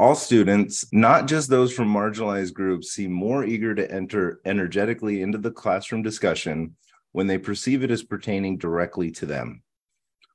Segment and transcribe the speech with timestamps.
[0.00, 5.36] All students, not just those from marginalized groups, seem more eager to enter energetically into
[5.36, 6.74] the classroom discussion
[7.12, 9.62] when they perceive it as pertaining directly to them.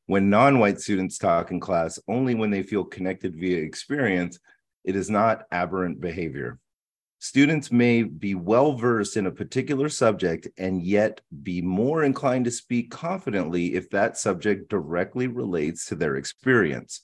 [0.05, 4.38] When non white students talk in class only when they feel connected via experience,
[4.83, 6.60] it is not aberrant behavior.
[7.18, 12.52] Students may be well versed in a particular subject and yet be more inclined to
[12.52, 17.02] speak confidently if that subject directly relates to their experience.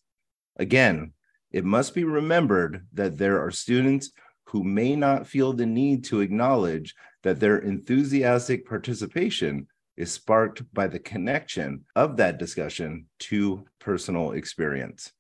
[0.58, 1.14] Again,
[1.52, 4.12] it must be remembered that there are students
[4.46, 10.88] who may not feel the need to acknowledge that their enthusiastic participation is sparked by
[10.88, 15.12] the connection of that discussion to personal experience.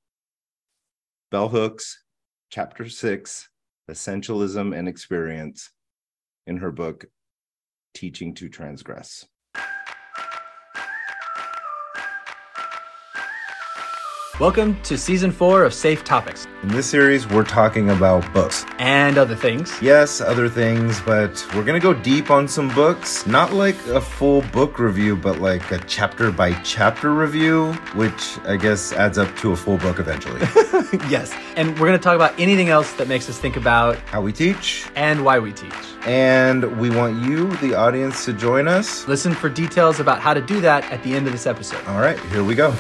[1.30, 2.04] Bell Hooks,
[2.50, 3.50] Chapter 6
[3.90, 5.72] Essentialism and Experience,
[6.48, 7.06] in her book,
[7.94, 9.26] Teaching to Transgress.
[14.42, 16.48] Welcome to season four of Safe Topics.
[16.64, 19.72] In this series, we're talking about books and other things.
[19.84, 23.28] Yes, other things, but we're going to go deep on some books.
[23.28, 28.58] Not like a full book review, but like a chapter by chapter review, which I
[28.58, 30.40] guess adds up to a full book eventually.
[31.08, 31.32] yes.
[31.56, 34.34] And we're going to talk about anything else that makes us think about how we
[34.34, 35.72] teach and why we teach.
[36.08, 39.08] And we want you, the audience, to join us.
[39.08, 41.86] Listen for details about how to do that at the end of this episode.
[41.86, 42.76] All right, here we go.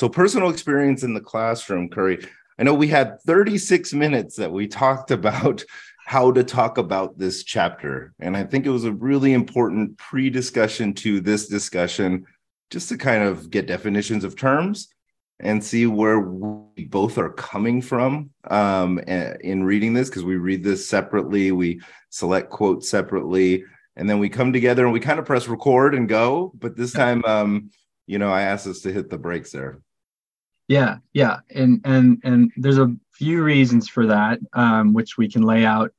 [0.00, 2.26] So, personal experience in the classroom, Curry.
[2.58, 5.62] I know we had 36 minutes that we talked about
[6.06, 8.14] how to talk about this chapter.
[8.18, 12.24] And I think it was a really important pre discussion to this discussion,
[12.70, 14.88] just to kind of get definitions of terms
[15.38, 20.64] and see where we both are coming from um, in reading this, because we read
[20.64, 23.64] this separately, we select quotes separately,
[23.96, 26.52] and then we come together and we kind of press record and go.
[26.58, 27.70] But this time, um,
[28.06, 29.82] you know, I asked us to hit the brakes there.
[30.70, 35.42] Yeah, yeah, and and and there's a few reasons for that, um, which we can
[35.42, 35.90] lay out.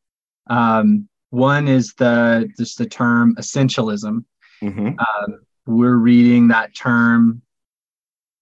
[0.47, 4.23] Um, one is the just the term essentialism.
[4.63, 4.87] Mm-hmm.
[4.97, 7.41] Um, we're reading that term.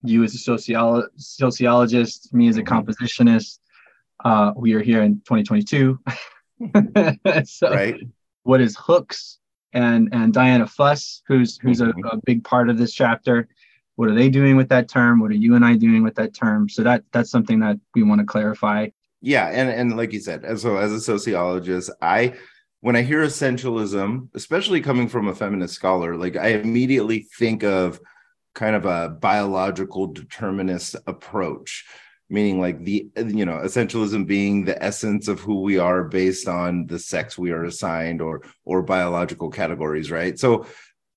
[0.03, 2.75] You as a sociolo- sociologist, me as a mm-hmm.
[2.77, 3.57] compositionist.
[4.23, 5.99] Uh, we are here in 2022.
[7.45, 7.95] so, right.
[8.43, 9.39] what is hooks
[9.73, 12.05] and and Diana Fuss, who's who's mm-hmm.
[12.05, 13.47] a, a big part of this chapter
[13.99, 15.19] what are they doing with that term?
[15.19, 16.69] What are you and i doing with that term?
[16.69, 18.87] So that that's something that we want to clarify.
[19.19, 22.33] Yeah and and like you said as so as a sociologist i
[22.79, 27.99] when i hear essentialism especially coming from a feminist scholar like i immediately think of
[28.55, 31.85] kind of a biological determinist approach
[32.29, 36.85] meaning like the you know essentialism being the essence of who we are based on
[36.85, 40.39] the sex we are assigned or or biological categories right?
[40.39, 40.65] So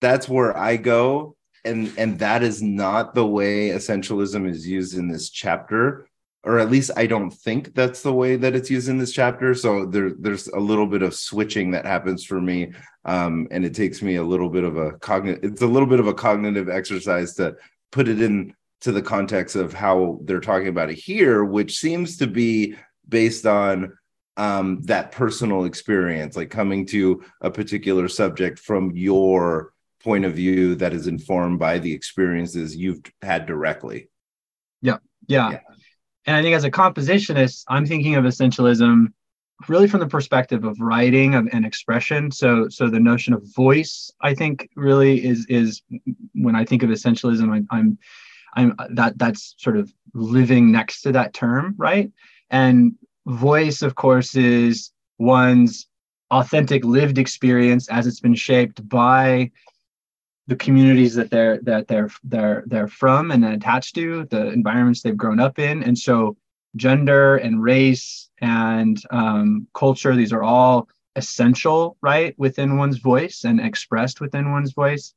[0.00, 5.08] that's where i go and and that is not the way essentialism is used in
[5.08, 6.06] this chapter
[6.44, 9.54] or at least i don't think that's the way that it's used in this chapter.
[9.54, 12.72] So there there's a little bit of switching that happens for me
[13.04, 16.00] um, and it takes me a little bit of a cognitive it's a little bit
[16.00, 17.56] of a cognitive exercise to
[17.90, 22.16] put it in to the context of how they're talking about it here which seems
[22.16, 22.74] to be
[23.08, 23.92] based on
[24.36, 29.72] um, that personal experience like coming to a particular subject from your
[30.02, 34.08] point of view that is informed by the experiences you've had directly.
[34.80, 35.50] Yeah, yeah.
[35.50, 35.58] yeah.
[36.26, 39.06] And I think as a compositionist, I'm thinking of essentialism
[39.68, 42.30] really from the perspective of writing of, and expression.
[42.30, 45.82] So, so the notion of voice, I think, really is is
[46.34, 47.98] when I think of essentialism, I, I'm,
[48.54, 52.10] I'm that that's sort of living next to that term, right?
[52.50, 52.94] And
[53.26, 55.86] voice, of course, is one's
[56.30, 59.50] authentic lived experience as it's been shaped by
[60.46, 65.16] the communities that they're that they're they're they're from and attached to the environments they've
[65.16, 65.82] grown up in.
[65.82, 66.36] And so
[66.76, 73.60] gender and race and um, culture these are all essential right within one's voice and
[73.60, 75.14] expressed within one's voice.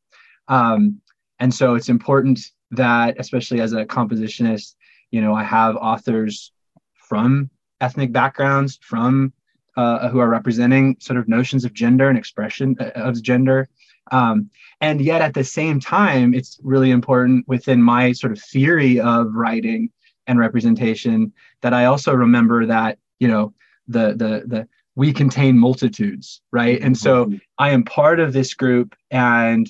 [0.48, 1.02] Um,
[1.40, 2.40] and so it's important
[2.72, 4.76] that especially as a compositionist
[5.12, 6.52] you know i have authors
[6.94, 7.50] from
[7.82, 9.32] ethnic backgrounds from
[9.78, 13.68] uh, who are representing sort of notions of gender and expression uh, of gender
[14.12, 14.50] um,
[14.82, 19.34] and yet at the same time, it's really important within my sort of theory of
[19.34, 19.90] writing
[20.28, 23.54] and representation that I also remember that, you know,
[23.88, 26.82] the the the we contain multitudes, right?
[26.82, 27.36] And so mm-hmm.
[27.58, 29.68] I am part of this group and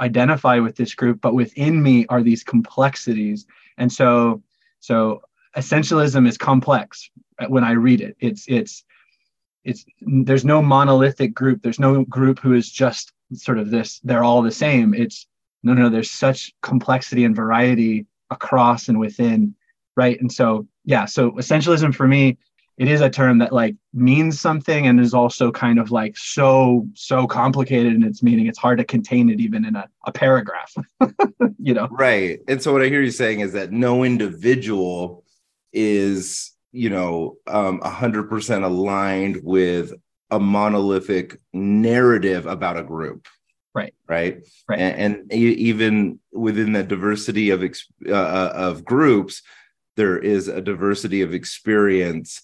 [0.00, 3.46] identify with this group, but within me are these complexities.
[3.78, 4.42] And so
[4.80, 5.22] so
[5.56, 7.10] essentialism is complex
[7.48, 8.16] when I read it.
[8.20, 8.84] It's it's
[9.64, 11.62] it's there's no monolithic group.
[11.62, 15.26] There's no group who is just sort of this they're all the same it's
[15.62, 19.54] no no there's such complexity and variety across and within
[19.96, 22.38] right and so yeah, so essentialism for me,
[22.78, 26.86] it is a term that like means something and is also kind of like so
[26.94, 28.46] so complicated in its meaning.
[28.46, 30.74] It's hard to contain it even in a, a paragraph.
[31.58, 31.88] you know.
[31.90, 32.40] Right.
[32.48, 35.24] And so what I hear you saying is that no individual
[35.72, 39.92] is, you know, um 100% aligned with
[40.32, 43.28] a monolithic narrative about a group.
[43.74, 43.94] Right.
[44.08, 44.38] Right?
[44.68, 44.80] Right.
[44.80, 49.42] And, and even within the diversity of uh, uh, of groups
[49.96, 52.42] there is a diversity of experience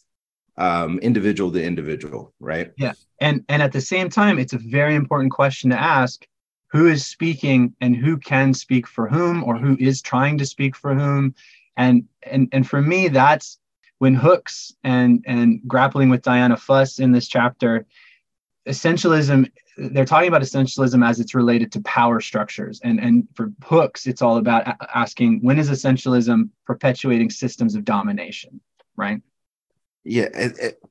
[0.58, 2.72] um, individual to individual right?
[2.76, 2.92] Yeah.
[3.20, 6.26] And and at the same time it's a very important question to ask
[6.70, 10.76] who is speaking and who can speak for whom or who is trying to speak
[10.76, 11.34] for whom?
[11.76, 13.58] And and and for me that's
[13.98, 17.86] when hooks and and grappling with diana fuss in this chapter
[18.68, 22.80] essentialism they're talking about essentialism as it's related to power structures.
[22.82, 28.60] And and for hooks it's all about asking when is essentialism perpetuating systems of domination
[28.96, 29.22] right?
[30.04, 30.82] Yeah it, it,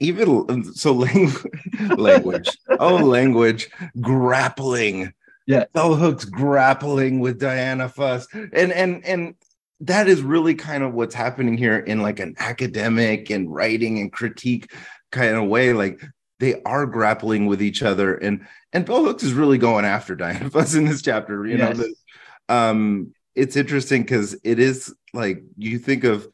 [0.00, 1.44] even so language
[1.96, 2.48] language
[2.80, 3.70] oh language
[4.00, 5.12] grappling.
[5.46, 5.64] Yeah.
[5.72, 8.26] Bell hooks grappling with diana fuss.
[8.32, 9.34] And and and
[9.82, 14.12] that is really kind of what's happening here in like an academic and writing and
[14.12, 14.72] critique
[15.10, 16.00] kind of way like
[16.38, 20.48] they are grappling with each other and and bell hooks is really going after diana
[20.48, 21.76] fuss in this chapter you yes.
[21.76, 26.28] know the, um it's interesting because it is like you think of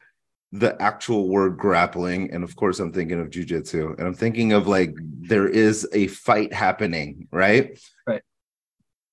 [0.53, 4.67] the actual word grappling and of course i'm thinking of jujitsu and i'm thinking of
[4.67, 8.23] like there is a fight happening right right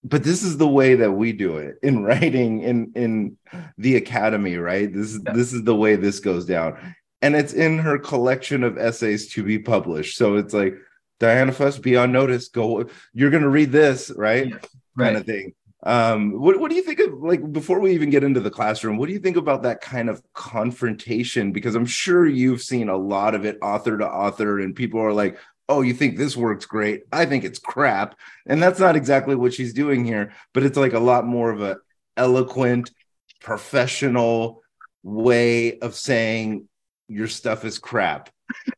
[0.08, 3.38] but this is the way that we do it in writing in in
[3.78, 5.34] the academy right this is yeah.
[5.34, 9.44] this is the way this goes down and it's in her collection of essays to
[9.44, 10.76] be published so it's like
[11.20, 12.50] Diana Fuss, be on notice.
[12.50, 14.48] Go, you're going to read this, right?
[14.48, 14.56] Yeah,
[14.96, 15.06] right.
[15.06, 15.54] Kind of thing.
[15.84, 18.98] Um, what, what do you think of like before we even get into the classroom?
[18.98, 21.52] What do you think about that kind of confrontation?
[21.52, 25.14] Because I'm sure you've seen a lot of it author to author, and people are
[25.14, 25.38] like,
[25.68, 27.04] oh, you think this works great?
[27.12, 28.16] I think it's crap.
[28.46, 31.62] And that's not exactly what she's doing here, but it's like a lot more of
[31.62, 31.78] a
[32.18, 32.92] eloquent,
[33.42, 34.62] professional
[35.04, 36.68] way of saying
[37.08, 38.30] your stuff is crap.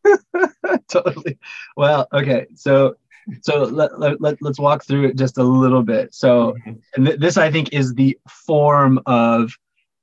[0.90, 1.38] totally.
[1.76, 2.48] Well, okay.
[2.56, 2.96] So
[3.42, 6.14] so let, let, let, us walk through it just a little bit.
[6.14, 6.74] So mm-hmm.
[6.96, 9.52] and th- this I think is the form of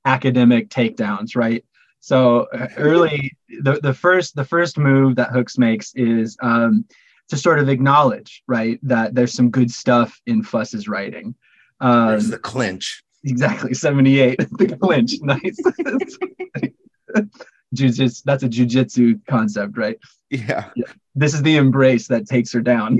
[0.05, 1.65] academic takedowns, right?
[2.05, 6.85] So uh, early the, the first the first move that Hooks makes is um,
[7.29, 11.33] to sort of acknowledge, right, that there's some good stuff in Fuss's writing.
[11.81, 13.03] Um, there's the clinch.
[13.23, 14.37] Exactly, 78.
[14.51, 15.13] the clinch.
[15.21, 15.57] Nice
[17.75, 19.97] jujitsu that's a jujitsu concept right
[20.29, 20.69] yeah.
[20.75, 20.85] yeah
[21.15, 22.99] this is the embrace that takes her down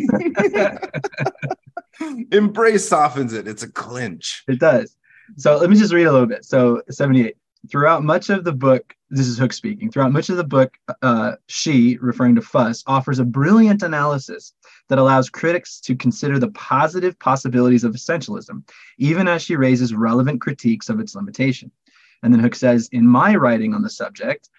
[2.32, 4.98] embrace softens it it's a clinch it does
[5.38, 7.38] so let me just read a little bit so 78
[7.70, 11.34] throughout much of the book this is hook speaking throughout much of the book uh,
[11.48, 14.54] she referring to fuss offers a brilliant analysis
[14.90, 18.64] that allows critics to consider the positive possibilities of essentialism
[18.98, 21.72] even as she raises relevant critiques of its limitation.
[22.24, 24.50] And then hook says in my writing on the subject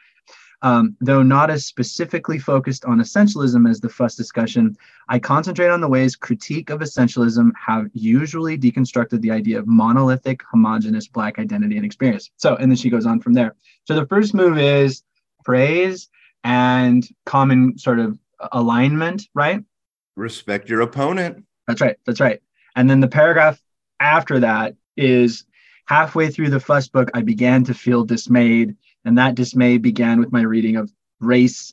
[0.62, 4.76] um, though not as specifically focused on essentialism as the Fuss discussion,
[5.08, 10.40] I concentrate on the ways critique of essentialism have usually deconstructed the idea of monolithic,
[10.50, 12.30] homogenous Black identity and experience.
[12.36, 13.54] So, and then she goes on from there.
[13.84, 15.02] So the first move is
[15.44, 16.08] praise
[16.42, 18.18] and common sort of
[18.52, 19.62] alignment, right?
[20.16, 21.44] Respect your opponent.
[21.66, 21.96] That's right.
[22.06, 22.40] That's right.
[22.74, 23.60] And then the paragraph
[24.00, 25.44] after that is
[25.86, 30.32] halfway through the Fuss book, I began to feel dismayed and that dismay began with
[30.32, 31.72] my reading of Race,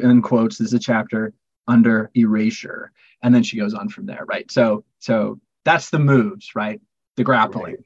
[0.00, 1.32] in quotes, this is a chapter
[1.66, 2.92] under erasure.
[3.22, 4.48] And then she goes on from there, right?
[4.50, 6.80] So, so that's the moves, right?
[7.16, 7.64] The grappling.
[7.64, 7.84] Right.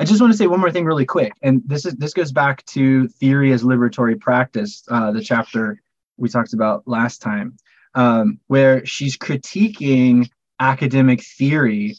[0.00, 1.34] I just want to say one more thing really quick.
[1.42, 5.82] And this is this goes back to theory as liberatory practice, uh, the chapter
[6.16, 7.58] we talked about last time,
[7.94, 11.98] um, where she's critiquing academic theory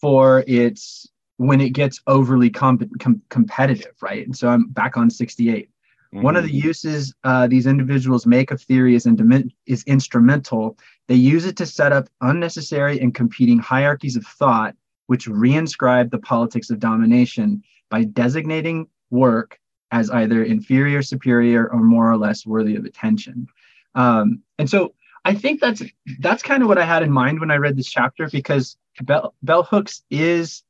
[0.00, 4.26] for its when it gets overly com- competitive, right?
[4.26, 5.70] And so I'm back on 68.
[6.14, 6.22] Mm-hmm.
[6.22, 6.66] One of the mm-hmm.
[6.68, 10.78] uses uh, these individuals make of theory is, in, is instrumental.
[11.08, 14.74] They use it to set up unnecessary and competing hierarchies of thought,
[15.06, 19.58] which reinscribe the politics of domination by designating work
[19.92, 23.46] as either inferior, superior, or more or less worthy of attention.
[23.94, 24.94] Um, and so
[25.24, 25.82] I think that's
[26.20, 29.34] that's kind of what I had in mind when I read this chapter because Bell,
[29.42, 30.62] Bell Hooks is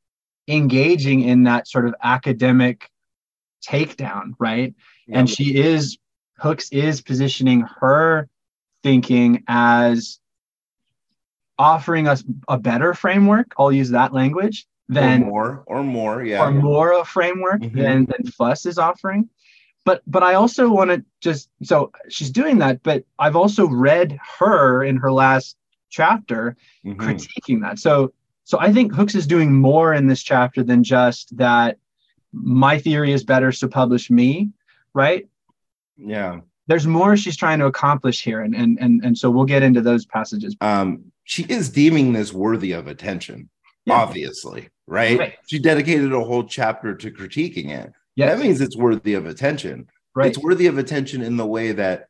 [0.47, 2.89] engaging in that sort of academic
[3.67, 4.73] takedown, right?
[5.09, 5.97] And she is
[6.37, 8.27] hooks is positioning her
[8.83, 10.19] thinking as
[11.57, 16.45] offering us a better framework i'll use that language than or more or more yeah
[16.45, 17.77] or more a framework mm-hmm.
[17.77, 19.29] than than fuss is offering
[19.87, 24.19] but but I also want to just so she's doing that, but I've also read
[24.37, 25.55] her in her last
[25.89, 26.99] chapter mm-hmm.
[26.99, 27.79] critiquing that.
[27.79, 28.11] So
[28.43, 31.77] so I think Hooks is doing more in this chapter than just that
[32.33, 34.49] my theory is better, so publish me,
[34.97, 35.27] right?
[35.95, 36.41] Yeah.
[36.65, 39.79] There's more she's trying to accomplish here, and and and and so we'll get into
[39.79, 40.57] those passages.
[40.59, 43.49] Um, she is deeming this worthy of attention,
[43.85, 43.93] yeah.
[43.93, 45.17] obviously, right?
[45.17, 45.33] right?
[45.47, 47.93] She dedicated a whole chapter to critiquing it.
[48.15, 49.87] Yeah, that means it's worthy of attention.
[50.13, 50.27] Right.
[50.27, 52.07] It's worthy of attention in the way that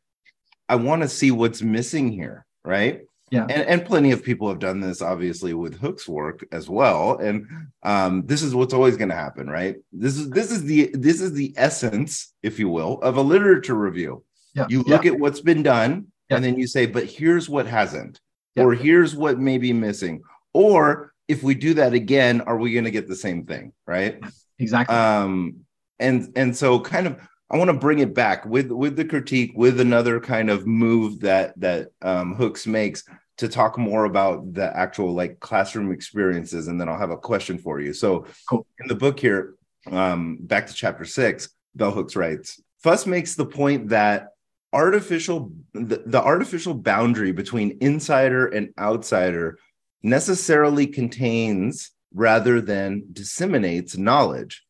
[0.70, 3.02] I want to see what's missing here, right?
[3.30, 3.44] Yeah.
[3.44, 7.18] And, and plenty of people have done this obviously with hook's work as well.
[7.18, 7.48] And
[7.84, 9.76] um, this is what's always going to happen right?
[9.92, 13.76] This is this is the this is the essence if you will of a literature
[13.76, 14.24] review.
[14.54, 14.66] Yeah.
[14.70, 15.12] you look yeah.
[15.12, 16.38] at what's been done yeah.
[16.38, 18.20] and then you say but here's what hasn't
[18.56, 22.86] or here's what may be missing or if we do that again are we going
[22.86, 23.74] to get the same thing?
[23.86, 24.24] Right?
[24.58, 24.96] Exactly.
[24.96, 25.58] Um
[26.00, 27.20] and and so kind of
[27.50, 31.22] I want to bring it back with with the critique, with another kind of move
[31.22, 33.04] that that um, Hooks makes
[33.38, 37.58] to talk more about the actual like classroom experiences, and then I'll have a question
[37.58, 37.94] for you.
[37.94, 38.66] So, cool.
[38.80, 39.56] in the book here,
[39.92, 44.30] um, back to chapter six, Bell Hooks writes, Fuss makes the point that
[44.74, 49.58] artificial the, the artificial boundary between insider and outsider
[50.04, 54.67] necessarily contains rather than disseminates knowledge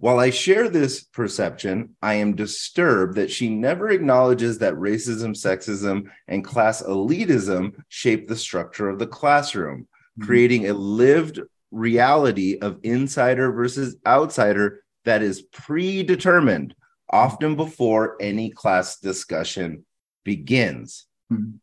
[0.00, 6.10] while I share this perception, I am disturbed that she never acknowledges that racism, sexism,
[6.26, 10.26] and class elitism shape the structure of the classroom, mm-hmm.
[10.26, 11.40] creating a lived
[11.70, 16.74] reality of insider versus outsider that is predetermined,
[17.10, 19.86] often before any class discussion
[20.24, 21.06] begins.
[21.32, 21.56] Mm-hmm.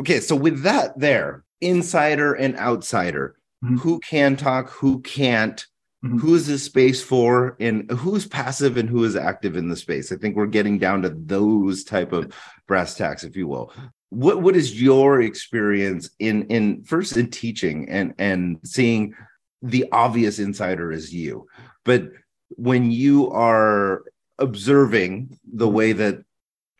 [0.00, 3.76] Okay, so with that there, insider and outsider, mm-hmm.
[3.76, 5.66] who can talk, who can't,
[6.04, 6.18] Mm-hmm.
[6.18, 10.10] Who is this space for, and who's passive and who is active in the space?
[10.10, 12.34] I think we're getting down to those type of
[12.66, 13.72] brass tacks, if you will.
[14.08, 19.14] What what is your experience in in first in teaching and and seeing
[19.62, 21.46] the obvious insider is you,
[21.84, 22.10] but
[22.56, 24.02] when you are
[24.38, 26.24] observing the way that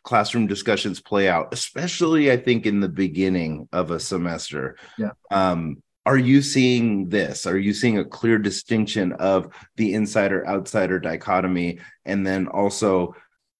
[0.02, 5.80] classroom discussions play out especially i think in the beginning of a semester yeah um
[6.04, 7.46] are you seeing this?
[7.46, 13.14] Are you seeing a clear distinction of the insider outsider dichotomy and then also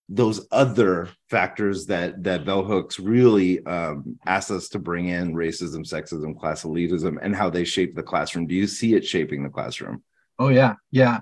[0.09, 5.89] those other factors that that bell hooks really um, asks us to bring in racism
[5.89, 8.47] sexism class elitism and how they shape the classroom?
[8.47, 10.03] Do you see it shaping the classroom?
[10.39, 10.75] Oh yeah.
[10.91, 11.21] Yeah.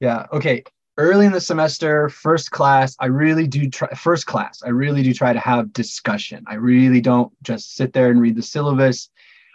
[0.00, 0.26] Yeah.
[0.32, 0.64] Okay.
[0.98, 5.14] Early in the semester first class i really do try first class i really do
[5.14, 6.44] try to have discussion.
[6.46, 9.08] I really don't just sit there and read the syllabus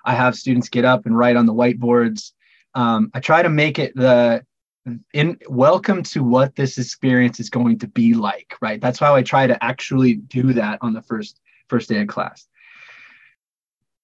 [0.08, 2.32] I have students get up and write on the whiteboards.
[2.74, 4.44] Um, I try to make it the
[5.14, 8.80] in welcome to what this experience is going to be like, right?
[8.80, 12.48] That's how I try to actually do that on the first first day of class.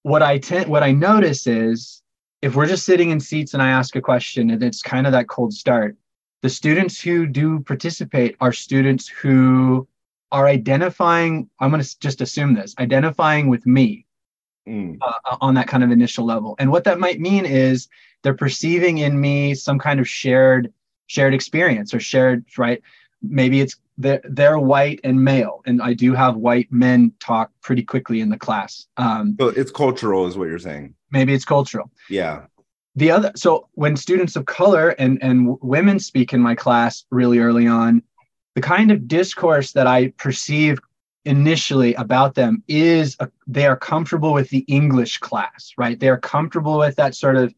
[0.01, 2.01] What I tend what I notice is
[2.41, 5.13] if we're just sitting in seats and I ask a question and it's kind of
[5.13, 5.95] that cold start,
[6.41, 9.87] the students who do participate are students who
[10.33, 14.05] are identifying, I'm going to just assume this, identifying with me
[14.67, 14.97] mm.
[15.01, 16.55] uh, on that kind of initial level.
[16.59, 17.87] And what that might mean is
[18.21, 20.71] they're perceiving in me some kind of shared
[21.07, 22.81] shared experience or shared right.
[23.21, 27.83] Maybe it's they're, they're white and male, and I do have white men talk pretty
[27.83, 28.87] quickly in the class.
[28.97, 30.95] Um, so it's cultural, is what you're saying.
[31.11, 31.91] Maybe it's cultural.
[32.09, 32.45] Yeah.
[32.95, 37.39] The other, so when students of color and and women speak in my class really
[37.39, 38.03] early on,
[38.55, 40.79] the kind of discourse that I perceive
[41.25, 45.99] initially about them is a, they are comfortable with the English class, right?
[45.99, 47.53] They are comfortable with that sort of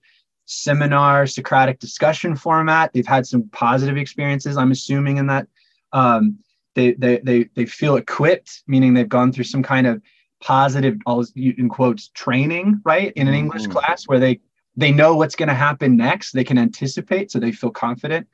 [0.45, 2.93] seminar Socratic discussion format.
[2.93, 5.47] They've had some positive experiences, I'm assuming, in that.
[5.93, 6.39] Um,
[6.75, 10.01] they, they, they, they feel equipped, meaning they've gone through some kind of
[10.41, 13.45] positive, all in quotes, training, right, in an mm-hmm.
[13.45, 14.39] English class where they
[14.77, 16.33] they know what's going to happen next.
[16.33, 18.27] They can anticipate, so they feel confident.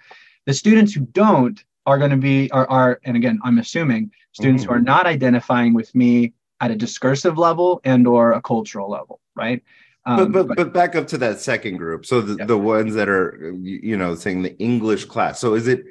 [0.47, 4.63] The students who don't are going to be are, are and again i'm assuming students
[4.63, 4.71] mm-hmm.
[4.71, 4.85] who are mm-hmm.
[4.85, 9.63] not identifying with me at a discursive level and or a cultural level right
[10.03, 12.45] um, but, but, but back up to that second group so the, yeah.
[12.45, 15.83] the ones that are you know saying the english class so is it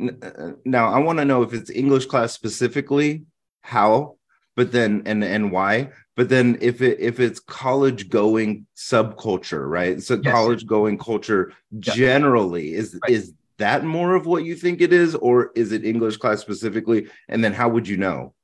[0.00, 3.24] uh, now i want to know if it's english class specifically
[3.62, 4.16] how
[4.56, 10.02] but then and and why but then if it if it's college going subculture right
[10.02, 10.32] so yes.
[10.32, 11.94] college going culture yeah.
[11.94, 13.12] generally is right.
[13.12, 17.08] is that more of what you think it is, or is it English class specifically?
[17.28, 18.34] And then how would you know?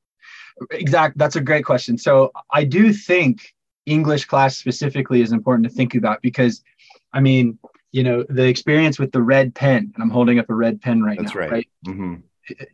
[0.71, 1.19] Exact.
[1.19, 1.99] That's a great question.
[1.99, 3.55] So I do think
[3.87, 6.63] English class specifically is important to think about because,
[7.13, 7.59] I mean,
[7.91, 11.03] you know, the experience with the red pen, and I'm holding up a red pen
[11.03, 11.41] right That's now.
[11.41, 11.51] right.
[11.51, 11.69] right?
[11.87, 12.15] Mm-hmm.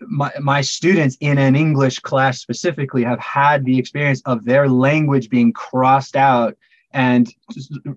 [0.06, 5.28] my, my students in an English class specifically have had the experience of their language
[5.28, 6.56] being crossed out
[6.92, 7.32] and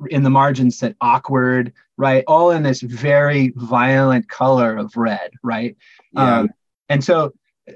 [0.10, 2.24] in the margins said awkward, right?
[2.27, 5.75] All in this very violent color of red, right?
[6.13, 6.39] Yeah.
[6.39, 6.50] Um,
[6.89, 7.33] and so,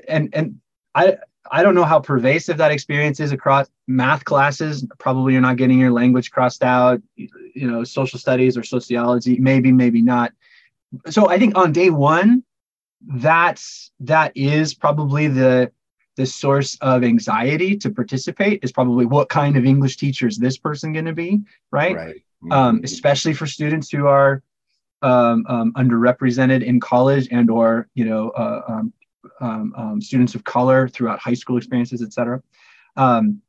[0.08, 0.60] and and
[0.94, 1.18] I
[1.52, 4.86] I don't know how pervasive that experience is across math classes.
[4.98, 9.72] Probably you're not getting your language crossed out, you know, social studies or sociology, maybe,
[9.72, 10.34] maybe not.
[11.10, 12.44] So I think on day one,
[13.08, 15.72] that's that is probably the
[16.16, 20.58] the source of anxiety to participate is probably what kind of English teacher is this
[20.58, 21.42] person going to be,
[21.72, 21.96] right?
[21.96, 22.16] Right.
[22.44, 22.52] Um, mm-hmm.
[22.52, 24.44] Um, especially for students who are
[25.02, 28.94] um, um, underrepresented in college and or you know uh, um,
[29.42, 32.42] um, um, students of color throughout high school experiences, et cetera.
[32.96, 33.42] Um,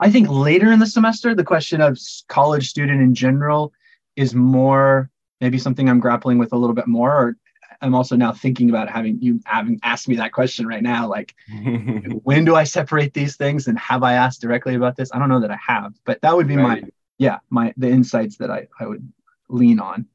[0.00, 1.98] I think later in the semester, the question of
[2.28, 3.72] college student in general
[4.16, 5.10] is more
[5.40, 7.12] maybe something I'm grappling with a little bit more.
[7.12, 7.36] Or
[7.80, 11.08] I'm also now thinking about having you having asked me that question right now.
[11.08, 11.34] Like,
[12.22, 13.66] when do I separate these things?
[13.66, 15.10] And have I asked directly about this?
[15.12, 16.82] I don't know that I have, but that would be right.
[16.82, 16.88] my
[17.18, 19.12] yeah my the insights that I I would
[19.48, 20.06] lean on.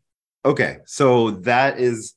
[0.46, 2.16] Okay, so that is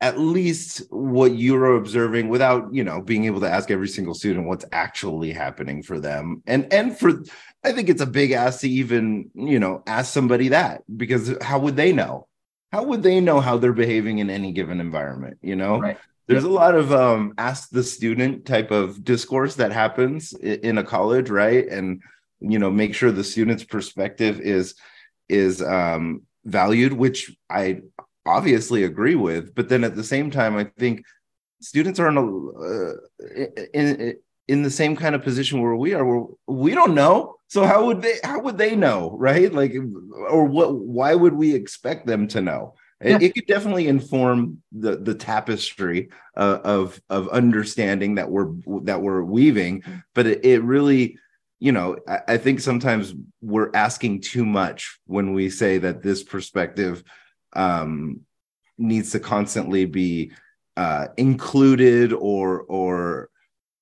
[0.00, 4.46] at least what you're observing without you know being able to ask every single student
[4.46, 7.24] what's actually happening for them and and for
[7.64, 11.58] i think it's a big ask to even you know ask somebody that because how
[11.58, 12.28] would they know
[12.72, 15.80] how would they know how they're behaving in any given environment you know?
[15.80, 15.98] Right.
[16.26, 20.84] there's a lot of um ask the student type of discourse that happens in a
[20.84, 21.66] college right?
[21.66, 22.02] And
[22.40, 24.74] you know make sure the student's perspective is
[25.28, 27.80] is um valued which i
[28.26, 29.54] obviously agree with.
[29.54, 31.04] But then at the same time i think
[31.60, 32.94] students are in a, uh,
[33.74, 37.64] in in the same kind of position where we are where we don't know so
[37.64, 39.52] how would they how would they know right?
[39.52, 42.74] Like or what why would we expect them to know?
[43.02, 43.16] Yeah.
[43.16, 48.52] it, it, could definitely inform the the tapestry uh, of of understanding that we're
[48.82, 49.82] that we're weaving.
[50.14, 51.18] But it, it really
[51.58, 56.22] you know I, I think sometimes we're asking too much when we say that this
[56.22, 57.02] perspective
[57.54, 58.20] um,
[58.76, 60.32] needs to constantly be
[60.76, 63.30] uh, included or or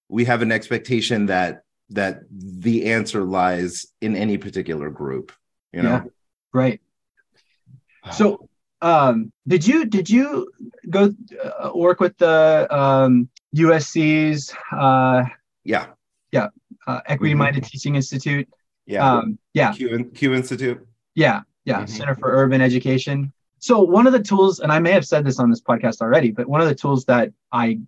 [0.09, 5.33] we have an expectation that that the answer lies in any particular group
[5.77, 5.91] you know?
[5.91, 6.05] Yeah,
[6.53, 6.81] right.
[8.13, 8.49] So
[8.83, 10.51] um did you did you
[10.89, 15.25] go uh, work with the um usc's uh
[15.65, 15.87] yeah.
[16.31, 16.49] yeah
[16.87, 17.69] uh, equity minded mm-hmm.
[17.69, 18.49] teaching institute?
[18.87, 19.17] Yeah.
[19.17, 19.73] Um yeah.
[19.73, 20.87] CUE, CUE institute?
[21.15, 21.87] Yeah yeah mm-hmm.
[21.87, 23.33] center for urban education.
[23.59, 26.31] So one of the tools, and I may have said this on this podcast already,
[26.31, 27.81] but one of the tools that I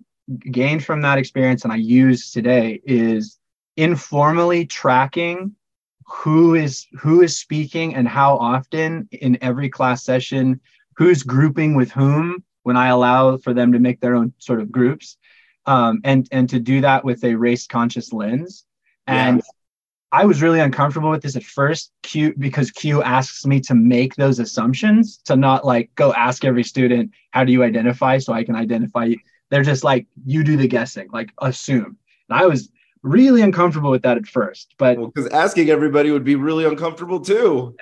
[0.50, 3.37] gained from that experience and I use today is
[3.78, 5.54] informally tracking
[6.04, 10.60] who is who is speaking and how often in every class session,
[10.96, 14.72] who's grouping with whom when I allow for them to make their own sort of
[14.72, 15.16] groups.
[15.64, 18.64] Um, and and to do that with a race conscious lens.
[19.06, 19.42] And yeah.
[20.10, 24.16] I was really uncomfortable with this at first, CUE because CUE asks me to make
[24.16, 28.42] those assumptions, to not like go ask every student, how do you identify so I
[28.42, 29.18] can identify you.
[29.50, 31.98] They're just like, you do the guessing, like assume.
[32.28, 32.70] And I was
[33.02, 34.74] really uncomfortable with that at first.
[34.78, 37.76] But because well, asking everybody would be really uncomfortable too.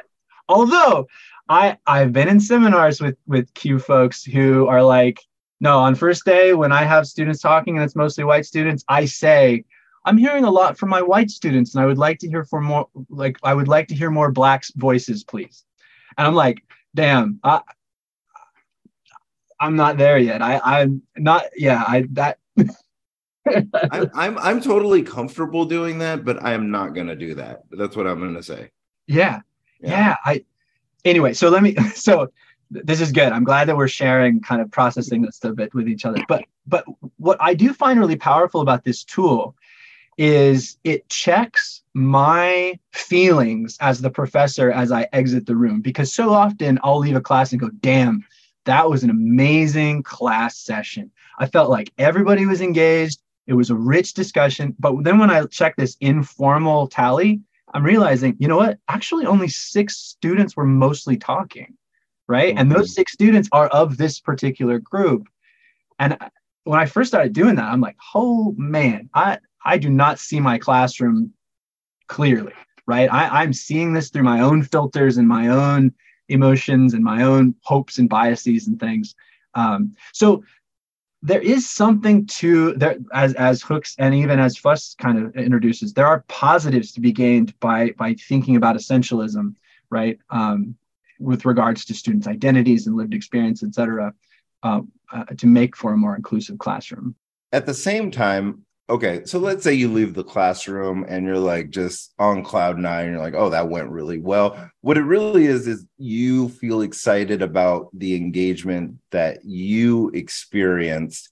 [0.48, 1.06] Although
[1.48, 5.20] I I've been in seminars with with CUE folks who are like,
[5.60, 9.04] no, on first day when I have students talking and it's mostly white students, I
[9.06, 9.64] say,
[10.06, 12.60] I'm hearing a lot from my white students, and I would like to hear for
[12.60, 12.88] more.
[13.08, 15.64] Like, I would like to hear more black voices, please.
[16.16, 16.62] And I'm like,
[16.94, 17.60] damn, I,
[19.58, 20.42] I'm not there yet.
[20.42, 21.46] I, I'm not.
[21.56, 22.38] Yeah, I that.
[23.90, 27.62] I'm, I'm I'm totally comfortable doing that, but I am not going to do that.
[27.70, 28.70] That's what I'm going to say.
[29.06, 29.40] Yeah,
[29.80, 30.16] yeah, yeah.
[30.24, 30.44] I
[31.04, 31.32] anyway.
[31.32, 31.76] So let me.
[31.94, 32.30] So
[32.70, 33.32] this is good.
[33.32, 36.18] I'm glad that we're sharing, kind of processing this a bit with each other.
[36.28, 36.84] But but
[37.18, 39.54] what I do find really powerful about this tool
[40.18, 46.32] is it checks my feelings as the professor as I exit the room because so
[46.32, 48.24] often I'll leave a class and go, damn,
[48.64, 51.10] that was an amazing class session.
[51.38, 53.20] I felt like everybody was engaged.
[53.46, 54.74] It was a rich discussion.
[54.78, 57.40] But then when I check this informal tally,
[57.74, 58.78] I'm realizing, you know what?
[58.88, 61.74] Actually, only six students were mostly talking,
[62.28, 62.50] right?
[62.50, 62.58] Mm-hmm.
[62.58, 65.28] And those six students are of this particular group.
[65.98, 66.16] And
[66.64, 70.40] when I first started doing that, I'm like, oh man, I I do not see
[70.40, 71.32] my classroom
[72.06, 72.52] clearly,
[72.86, 73.12] right?
[73.12, 75.92] I, I'm seeing this through my own filters and my own
[76.28, 79.14] emotions and my own hopes and biases and things.
[79.54, 80.44] Um, so
[81.26, 85.92] there is something to there as as hooks and even as fuss kind of introduces
[85.92, 89.54] there are positives to be gained by by thinking about essentialism
[89.90, 90.74] right um,
[91.18, 94.12] with regards to students identities and lived experience et cetera
[94.62, 94.80] uh,
[95.12, 97.14] uh, to make for a more inclusive classroom.
[97.52, 101.70] At the same time, okay, so let's say you leave the classroom and you're like
[101.70, 104.70] just on cloud nine, you're like, oh, that went really well.
[104.80, 111.30] What it really is, is you feel excited about the engagement that you experienced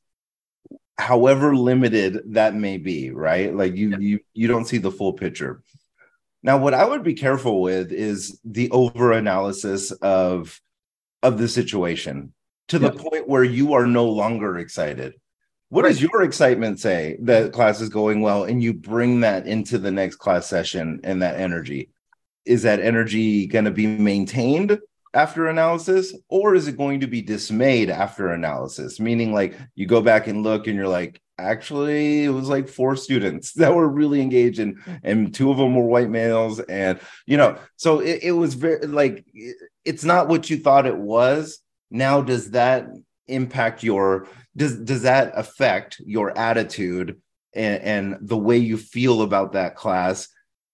[0.97, 3.99] however limited that may be right like you yeah.
[3.99, 5.61] you you don't see the full picture
[6.43, 10.61] now what i would be careful with is the over analysis of
[11.23, 12.33] of the situation
[12.69, 12.89] to yeah.
[12.89, 15.15] the point where you are no longer excited
[15.75, 19.77] what does your excitement say that class is going well and you bring that into
[19.77, 21.91] the next class session and that energy?
[22.47, 24.79] Is that energy going to be maintained
[25.15, 29.01] after analysis or is it going to be dismayed after analysis?
[29.01, 32.95] Meaning like you go back and look and you're like actually it was like four
[32.95, 36.61] students that were really engaged and and two of them were white males.
[36.61, 39.27] And you know so it, it was very like
[39.85, 41.59] it's not what you thought it was.
[41.91, 42.87] Now does that
[43.29, 47.21] impact your does does that affect your attitude
[47.55, 50.29] and, and the way you feel about that class?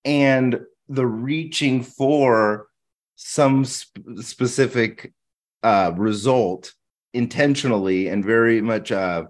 [0.04, 2.66] And the reaching for
[3.16, 5.12] some sp- specific
[5.62, 6.72] uh, result
[7.12, 9.24] intentionally and very much uh,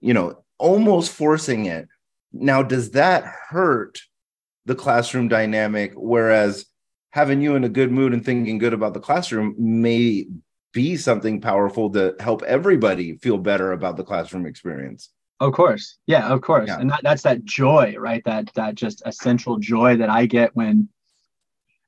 [0.00, 1.88] you know almost forcing it.
[2.32, 4.00] Now does that hurt
[4.66, 5.92] the classroom dynamic?
[5.96, 6.66] Whereas
[7.10, 10.26] having you in a good mood and thinking good about the classroom may
[10.72, 15.10] be something powerful to help everybody feel better about the classroom experience.
[15.40, 15.98] Of course.
[16.06, 16.68] Yeah of course.
[16.68, 16.80] Yeah.
[16.80, 18.22] and that, that's that joy right?
[18.24, 20.88] That that just essential joy that i get when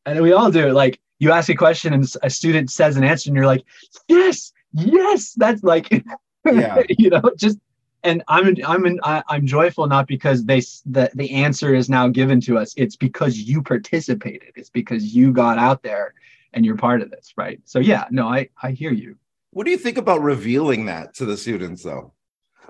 [0.06, 3.28] and we all do like you ask a question and a student says an answer
[3.28, 3.64] and you're like
[4.08, 5.34] yes yes.
[5.34, 6.02] That's like
[6.46, 6.82] yeah.
[6.88, 7.58] you know just
[8.04, 12.40] and i'm i'm in, i'm joyful not because they the, the answer is now given
[12.42, 12.74] to us.
[12.76, 14.52] It's because you participated.
[14.56, 16.14] It's because you got out there
[16.52, 19.16] and you're part of this right so yeah no i i hear you
[19.50, 22.12] what do you think about revealing that to the students though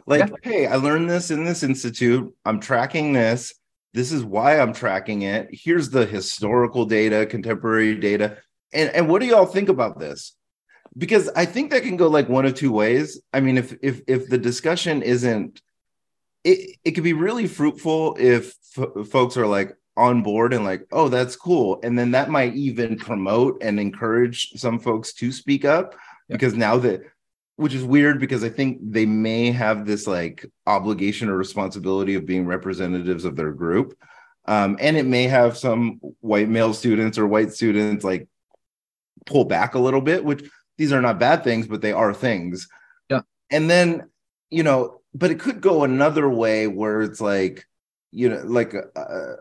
[0.07, 0.37] like yeah.
[0.43, 3.55] hey i learned this in this institute i'm tracking this
[3.95, 5.49] this is why I'm tracking it.
[5.53, 8.39] Here's the historical data, contemporary data.
[8.73, 10.35] And, and what do y'all think about this?
[10.97, 13.21] Because I think that can go like one of two ways.
[13.33, 15.63] I mean, if if if the discussion isn't
[16.45, 20.87] it, it could be really fruitful if f- folks are like on board and like,
[20.93, 21.81] oh, that's cool.
[21.83, 25.95] And then that might even promote and encourage some folks to speak up
[26.29, 26.37] yeah.
[26.37, 27.03] because now that
[27.57, 32.27] which is weird because I think they may have this like obligation or responsibility of
[32.27, 33.97] being representatives of their group.
[34.47, 38.27] Um, and it may have some white male students or white students like
[39.27, 42.69] pull back a little bit, which these are not bad things, but they are things.
[43.09, 43.21] Yeah.
[43.51, 44.09] And then,
[44.51, 47.67] you know, but it could go another way where it's like,
[48.11, 49.35] you know, like uh,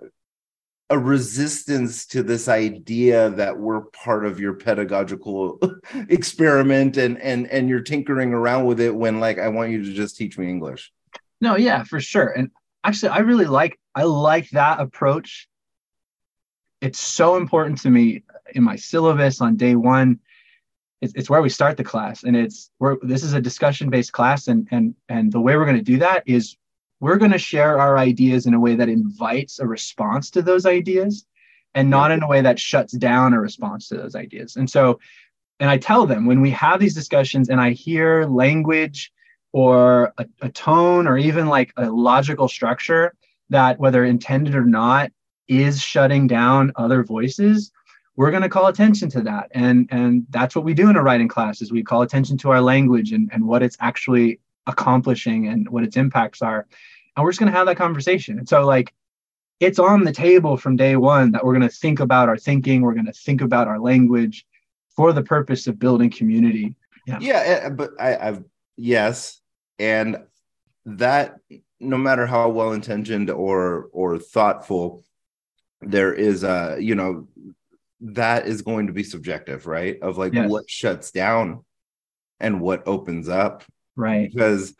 [0.92, 5.58] a resistance to this idea that we're part of your pedagogical
[6.10, 9.94] experiment and and and you're tinkering around with it when like I want you to
[9.94, 10.92] just teach me English.
[11.40, 12.28] No, yeah, for sure.
[12.28, 12.52] And
[12.84, 15.48] actually I really like I like that approach.
[16.82, 18.24] It's so important to me
[18.54, 20.20] in my syllabus on day 1
[21.02, 24.12] it's, it's where we start the class and it's where this is a discussion based
[24.12, 26.58] class and and and the way we're going to do that is
[27.02, 30.66] we're going to share our ideas in a way that invites a response to those
[30.66, 31.26] ideas
[31.74, 34.56] and not in a way that shuts down a response to those ideas.
[34.56, 35.00] And so,
[35.60, 39.12] and I tell them when we have these discussions and I hear language
[39.52, 43.16] or a, a tone or even like a logical structure
[43.50, 45.12] that, whether intended or not,
[45.48, 47.72] is shutting down other voices
[48.16, 51.02] we're going to call attention to that and and that's what we do in a
[51.02, 55.48] writing class is we call attention to our language and, and what it's actually accomplishing
[55.48, 56.68] and what its impacts are.
[57.16, 58.40] And we're just going to have that conversation.
[58.40, 58.94] And so like
[59.60, 62.82] it's on the table from day one that we're going to think about our thinking
[62.82, 64.46] we're going to think about our language
[64.96, 66.76] for the purpose of building community.
[67.08, 67.20] Yeah.
[67.22, 68.44] Yeah eh, but i i've
[68.78, 69.40] yes.
[69.80, 70.18] And
[70.86, 71.38] that
[71.80, 75.04] no matter how well intentioned or or thoughtful
[75.82, 77.28] there is a you know
[78.02, 80.00] that is going to be subjective right?
[80.02, 80.50] Of like yes.
[80.50, 81.64] what shuts down
[82.40, 83.64] and what opens up
[83.96, 84.74] right because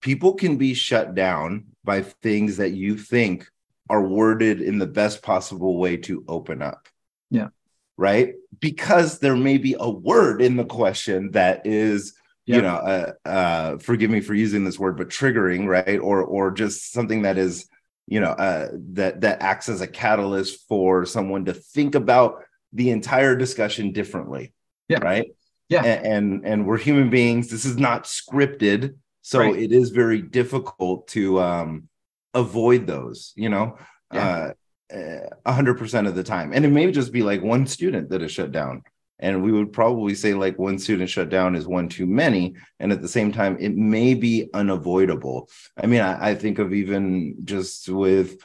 [0.00, 3.48] people can be shut down by things that you think
[3.88, 6.88] are worded in the best possible way to open up.
[7.30, 7.48] Yeah.
[7.96, 8.34] Right?
[8.58, 12.14] Because there may be a word in the question that is
[12.46, 16.50] you know uh, uh forgive me for using this word but triggering right or or
[16.50, 17.66] just something that is
[18.06, 22.90] you know uh that that acts as a catalyst for someone to think about the
[22.90, 24.52] entire discussion differently
[24.90, 25.28] yeah right
[25.68, 29.58] yeah and and, and we're human beings this is not scripted so right.
[29.58, 31.88] it is very difficult to um,
[32.34, 33.78] avoid those, you know,
[34.12, 34.52] yeah.
[34.92, 36.52] uh, 100% of the time.
[36.52, 38.82] And it may just be like one student that is shut down.
[39.18, 42.92] and we would probably say like one student shut down is one too many and
[42.92, 45.48] at the same time it may be unavoidable
[45.82, 48.42] i mean i, I think of even just with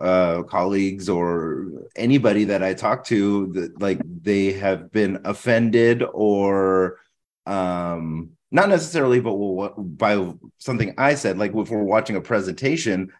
[0.00, 1.66] uh, colleagues or
[1.96, 6.98] anybody that i talk to that like they have been offended or
[7.46, 9.34] um not necessarily but
[9.98, 13.12] by something i said like if we're watching a presentation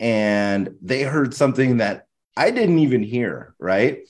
[0.00, 4.00] and they heard something that i didn't even hear right?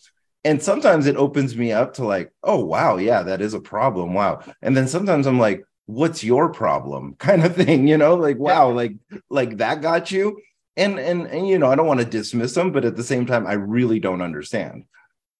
[0.44, 4.14] And sometimes it opens me up to like oh wow yeah that is a problem
[4.14, 4.42] wow.
[4.62, 8.14] And then sometimes i'm like what's your problem kind of thing you know?
[8.14, 8.92] Like wow like
[9.28, 10.40] like that got you
[10.76, 13.26] and and and you know i don't want to dismiss them but at the same
[13.26, 14.84] time i really don't understand.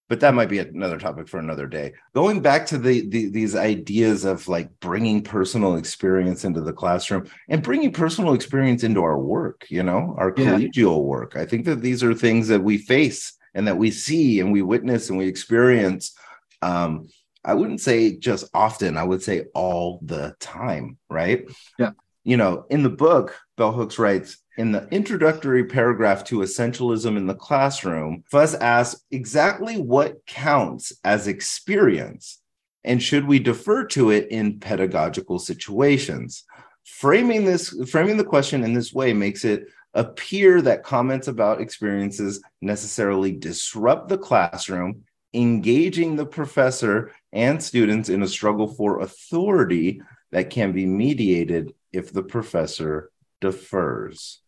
[0.09, 1.94] But that might be another topic for another day.
[2.14, 7.29] Going back to the, the, these ideas of like bringing personal experience into the classroom
[7.49, 10.44] and bringing personal experience into our work you know our yeah.
[10.44, 11.35] collegial work.
[11.35, 14.62] I think that these are things that we face and that we see and we
[14.62, 16.14] witness and we experience
[16.62, 17.09] um,
[17.44, 21.46] i wouldn't say just often i would say all the time right?
[21.79, 21.92] Yeah.
[22.22, 27.27] You know in the book bell hooks writes in the introductory paragraph to essentialism in
[27.27, 32.40] the classroom fuss asks exactly what counts as experience
[32.85, 36.45] and should we defer to it in pedagogical situations
[36.85, 39.66] framing this framing the question in this way makes it
[39.97, 48.23] appear that comments about experiences necessarily disrupt the classroom, engaging the professor and students in
[48.23, 54.40] a struggle for authority that can be mediated if the professor defers.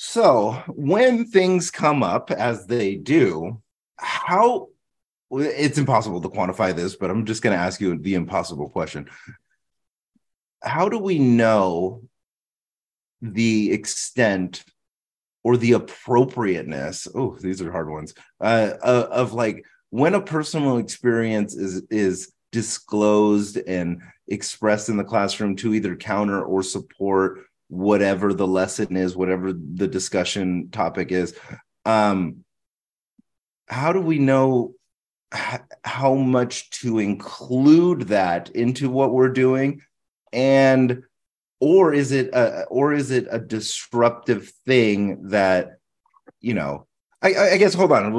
[0.00, 3.60] So, when things come up as they do,
[3.96, 4.68] how
[5.32, 9.10] it's impossible to quantify this, but I'm just going to ask you the impossible question.
[10.62, 12.04] How do we know
[13.22, 14.64] the extent
[15.42, 21.56] or the appropriateness oh these are hard ones uh, of like when a personal experience
[21.56, 28.46] is is disclosed and expressed in the classroom to either counter or support whatever the
[28.46, 31.34] lesson is whatever the discussion topic is.
[31.84, 32.44] Um
[33.68, 34.74] how do we know
[35.84, 39.82] how much to include that into what we're doing?
[40.32, 41.02] And
[41.60, 45.78] or is it a or is it a disruptive thing that
[46.40, 46.86] you know
[47.20, 48.12] i i guess hold on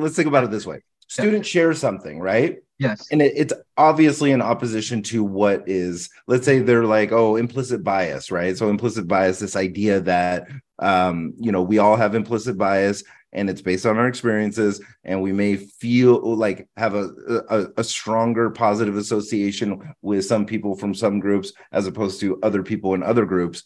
[0.00, 0.80] let's think about it this way.
[1.08, 1.50] Student yeah.
[1.50, 3.08] shares something right yes.
[3.10, 7.82] And it, it's obviously in opposition to what is let's say they're like oh implicit
[7.82, 8.56] bias right?
[8.56, 13.50] So implicit bias this idea that um you know we all have implicit bias and
[13.50, 17.10] it's based on our experiences and we may feel like have a,
[17.50, 22.62] a, a stronger positive association with some people from some groups as opposed to other
[22.62, 23.62] people in other groups.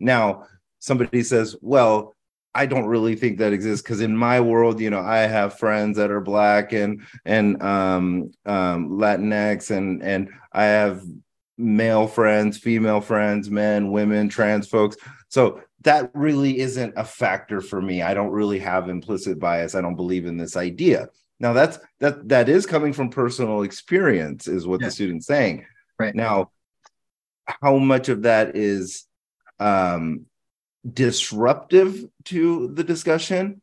[0.00, 0.46] Now
[0.78, 2.15] somebody says well
[2.56, 5.98] I don't really think that exists because in my world, you know, I have friends
[5.98, 11.04] that are black and and um, um, Latinx and and I have
[11.58, 14.96] male friends, female friends, men, women, trans folks.
[15.28, 18.00] So that really isn't a factor for me.
[18.00, 19.74] I don't really have implicit bias.
[19.74, 21.10] I don't believe in this idea.
[21.38, 24.86] Now that's that that is coming from personal experience, is what yeah.
[24.86, 25.66] the student's saying.
[25.98, 26.14] Right.
[26.14, 26.52] Now,
[27.46, 29.04] how much of that is
[29.60, 30.26] um
[30.92, 33.60] disruptive to the discussion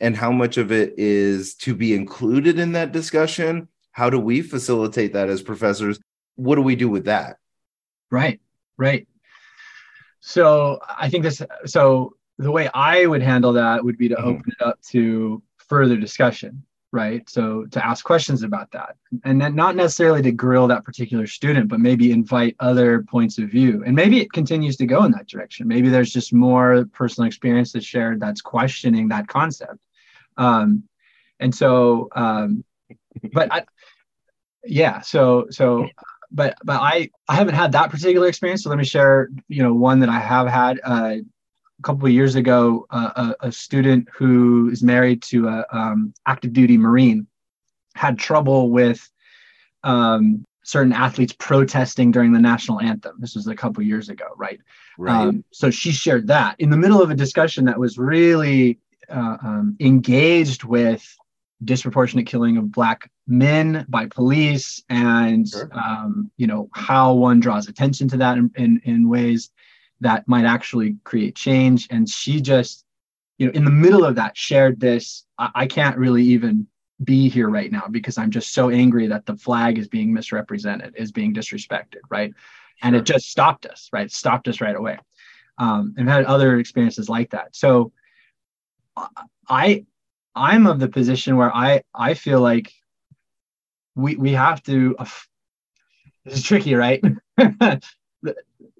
[0.00, 3.68] and how much of it is to be included in that discussion?
[3.92, 5.98] How do we facilitate that as professors?
[6.34, 7.38] What do we do with that?
[8.10, 8.40] Right,
[8.76, 9.08] right.
[10.20, 11.40] So I think this.
[11.64, 14.28] So the way I would handle that would be to mm-hmm.
[14.28, 16.62] open it up to further discussion,
[16.92, 17.28] right?
[17.28, 21.68] So to ask questions about that, and then not necessarily to grill that particular student,
[21.68, 25.26] but maybe invite other points of view, and maybe it continues to go in that
[25.28, 25.68] direction.
[25.68, 29.78] Maybe there's just more personal experience that's shared that's questioning that concept,
[30.36, 30.84] um,
[31.40, 32.08] and so.
[32.14, 32.64] Um,
[33.32, 33.64] but I,
[34.64, 35.88] yeah, so so
[36.30, 38.62] but but I I haven't had that particular experience.
[38.62, 40.80] So let me share, you know, one that I have had.
[40.82, 41.16] Uh,
[41.78, 46.14] a couple of years ago, uh, a, a, student who is married to a um,
[46.26, 47.26] active duty Marine
[47.94, 49.10] had trouble with
[49.84, 53.16] um, certain athletes protesting during the national anthem.
[53.20, 54.60] This was a couple years ago, right?
[54.98, 55.28] Right.
[55.28, 59.36] Um, so she shared that in the middle of a discussion that was really uh,
[59.42, 61.16] um, engaged with
[61.64, 65.70] disproportionate killing of black men by police and sure.
[65.72, 69.50] um, you know how one draws attention to that in, in, in ways
[70.00, 72.84] that might actually create change and she just
[73.38, 76.66] you know in the middle of that shared this I, I can't really even
[77.04, 80.94] be here right now because i'm just so angry that the flag is being misrepresented
[80.96, 82.36] is being disrespected right sure.
[82.82, 84.98] and it just stopped us right stopped us right away
[85.58, 87.92] um, and had other experiences like that so
[89.48, 89.84] i
[90.36, 92.70] I'm of the position where I I feel like
[93.96, 94.94] we we have to.
[94.98, 95.06] Uh,
[96.26, 97.02] this is tricky, right?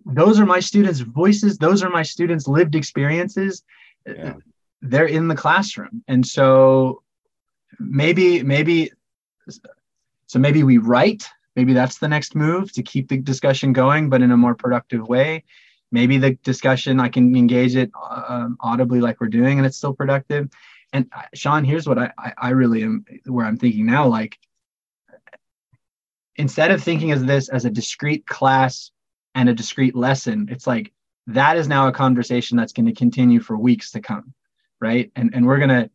[0.07, 1.59] those are my students' voices.
[1.59, 3.65] Those are my students' lived experiences.
[4.07, 4.35] Yeah.
[4.81, 7.03] They're in the classroom, and so
[7.81, 8.93] maybe maybe
[10.27, 11.29] so maybe we write.
[11.57, 15.09] Maybe that's the next move to keep the discussion going, but in a more productive
[15.09, 15.45] way.
[15.91, 17.91] Maybe the discussion I can engage it
[18.29, 20.49] um, audibly like we're doing, and it's still productive.
[20.93, 24.07] And uh, Sean, here's what I, I I really am where I'm thinking now.
[24.07, 24.39] Like
[26.37, 28.93] instead of thinking of this as a discrete class
[29.37, 30.93] and a discrete lesson, it's like
[31.29, 34.35] that is now a conversation that's going to continue for weeks to come.
[34.81, 35.13] Right.
[35.15, 35.91] And, and we're going to,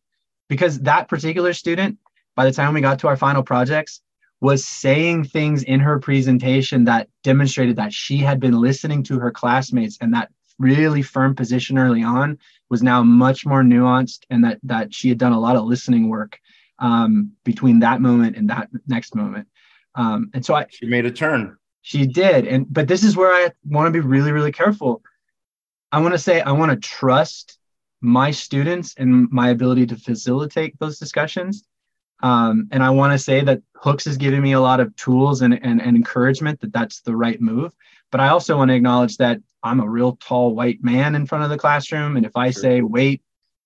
[0.47, 1.97] because that particular student,
[2.36, 4.01] by the time we got to our final projects,
[4.39, 9.32] was saying things in her presentation that demonstrated that she had been listening to her
[9.32, 12.38] classmates and that really firm position early on
[12.69, 16.10] was now much more nuanced and that that she had done a lot of listening
[16.10, 16.39] work
[16.80, 19.47] um, between that moment and that next moment
[19.95, 21.58] um, and so I, she made a turn.
[21.82, 22.48] She did.
[22.48, 25.02] And, but this is where I want to be really, really careful.
[25.91, 27.58] I want to say, I want to trust
[28.02, 31.63] my students and my ability to facilitate those discussions.
[32.24, 35.41] Um, and I want to say that Hooks is giving me a lot of tools
[35.41, 37.74] and, and, and encouragement that that's the right move.
[38.12, 41.44] But I also want to acknowledge that I'm a real tall white man in front
[41.44, 42.17] of the classroom.
[42.17, 42.62] And if I sure.
[42.62, 43.24] say wait,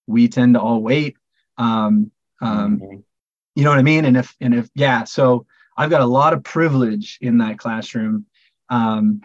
[0.08, 1.18] we tend to all wait.
[1.58, 3.00] Um, um, mm-hmm.
[3.56, 4.06] You know what I mean?
[4.06, 5.46] And if, and if, yeah, so
[5.78, 8.26] I've got a lot of privilege in that classroom.
[8.70, 9.22] Um,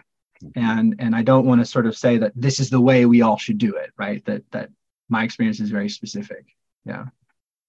[0.55, 3.21] and and I don't want to sort of say that this is the way we
[3.21, 4.23] all should do it, right?
[4.25, 4.69] That that
[5.09, 6.45] my experience is very specific.
[6.85, 7.05] Yeah.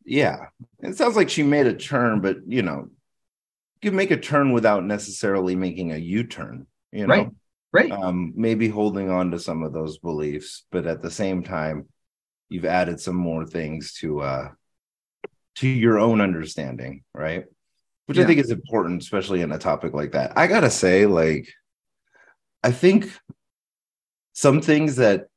[0.05, 0.47] Yeah.
[0.81, 2.89] It sounds like she made a turn, but you know,
[3.81, 7.15] you can make a turn without necessarily making a U-turn, you know.
[7.15, 7.31] Right.
[7.73, 7.91] Right.
[7.91, 11.89] Um, maybe holding on to some of those beliefs, but at the same time,
[12.51, 14.49] you've added some more things to uh
[15.57, 17.45] to your own understanding, right?
[18.07, 18.25] Which yeah.
[18.25, 20.33] I think is important, especially in a topic like that.
[20.37, 21.49] I gotta say, like,
[22.63, 23.11] I think
[24.33, 25.29] some things that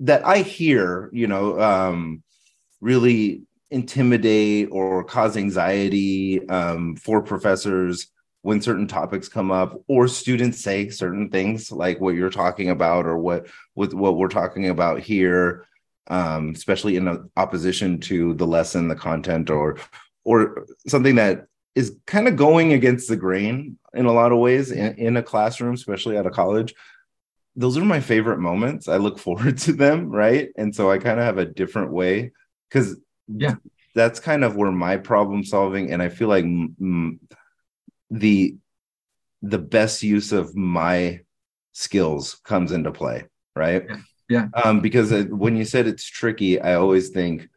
[0.00, 2.22] that I hear, you know, um,
[2.80, 8.08] really intimidate or cause anxiety um, for professors
[8.42, 13.06] when certain topics come up or students say certain things like what you're talking about
[13.06, 15.66] or what with what we're talking about here
[16.08, 19.76] um, especially in opposition to the lesson the content or
[20.24, 24.70] or something that is kind of going against the grain in a lot of ways
[24.70, 26.74] in, in a classroom, especially at a college.
[27.56, 28.88] Those are my favorite moments.
[28.88, 30.50] I look forward to them, right?
[30.56, 32.32] And so I kind of have a different way
[32.68, 32.96] because
[33.28, 33.54] yeah,
[33.94, 36.44] that's kind of where my problem solving and I feel like
[38.10, 38.56] the
[39.42, 41.20] the best use of my
[41.72, 43.24] skills comes into play,
[43.56, 43.84] right?
[43.88, 43.96] Yeah.
[44.28, 44.62] yeah.
[44.62, 47.48] Um, because when you said it's tricky, I always think,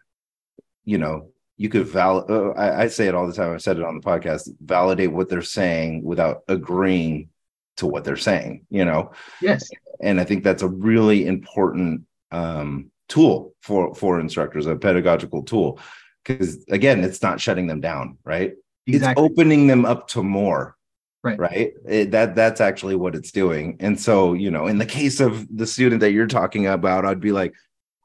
[0.85, 2.29] you know, you could validate.
[2.29, 3.53] Uh, I, I, say it all the time.
[3.53, 4.49] I've said it on the podcast.
[4.61, 7.29] Validate what they're saying without agreeing
[7.77, 8.65] to what they're saying.
[8.69, 9.11] You know.
[9.41, 9.69] Yes.
[10.01, 15.79] And I think that's a really important um, tool for for instructors, a pedagogical tool,
[16.23, 18.53] because again, it's not shutting them down, right?
[18.87, 19.23] Exactly.
[19.23, 20.75] It's opening them up to more.
[21.23, 21.39] Right.
[21.39, 21.73] Right.
[21.87, 23.77] It, that that's actually what it's doing.
[23.79, 27.21] And so, you know, in the case of the student that you're talking about, I'd
[27.21, 27.53] be like,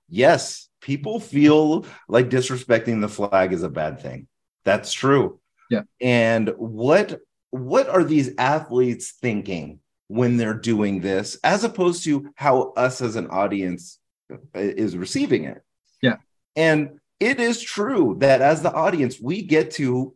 [0.08, 4.28] yes, people feel like disrespecting the flag is a bad thing.
[4.64, 5.40] That's true.
[5.70, 5.82] Yeah.
[6.00, 12.72] And what what are these athletes thinking when they're doing this as opposed to how
[12.76, 13.98] us as an audience
[14.32, 15.62] uh, is receiving it?
[16.02, 16.16] Yeah.
[16.56, 20.14] And it is true that as the audience we get to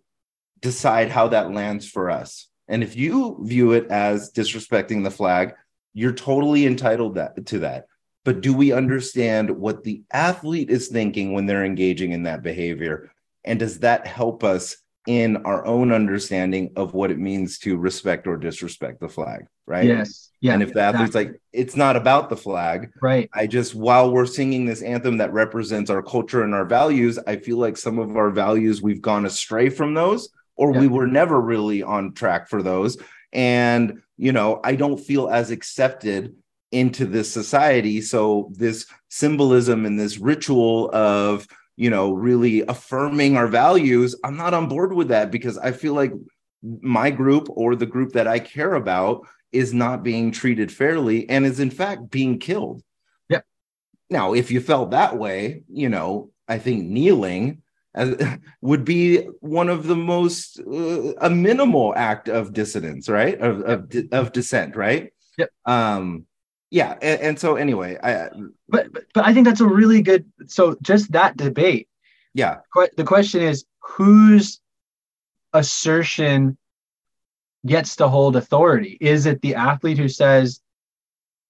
[0.61, 2.49] decide how that lands for us.
[2.69, 5.55] And if you view it as disrespecting the flag,
[5.93, 7.87] you're totally entitled that, to that
[8.25, 13.11] but do we understand what the athlete is thinking when they're engaging in that behavior?
[13.45, 18.27] And does that help us in our own understanding of what it means to respect
[18.27, 19.87] or disrespect the flag right?
[19.87, 20.31] Yes.
[20.41, 21.33] Yeah and if the athlete's exactly.
[21.33, 22.91] like it's not about the flag.
[23.01, 23.29] Right.
[23.33, 27.37] I just while we're singing this anthem that represents our culture and our values i
[27.37, 30.81] feel like some of our values we've gone astray from those or yeah.
[30.81, 32.97] we were never really on track for those.
[33.33, 36.37] And you know i don't feel as accepted
[36.73, 38.01] into this society.
[38.01, 41.47] So this symbolism and this ritual of
[41.77, 45.95] you know really affirming our values i'm not on board with that because i feel
[45.95, 46.13] like
[46.81, 51.45] my group or the group that i care about is not being treated fairly and
[51.45, 52.83] is in fact being killed.
[53.29, 53.41] Yeah
[54.11, 57.63] now if you felt that way you know i think kneeling
[57.95, 58.17] as,
[58.61, 63.39] would be one of the most uh, a minimal act of dissidence right?
[63.41, 65.13] Of of, of dissent right?
[65.39, 65.51] Yep.
[65.65, 66.27] Um
[66.73, 68.29] yeah and, and, so anyway i
[68.69, 71.89] but, but but i think that's a really good so just that debate
[72.35, 72.59] yeah
[72.97, 74.61] the question is whose
[75.53, 76.57] assertion
[77.67, 78.99] gets to hold authority?
[79.01, 80.61] Is it the athlete who says,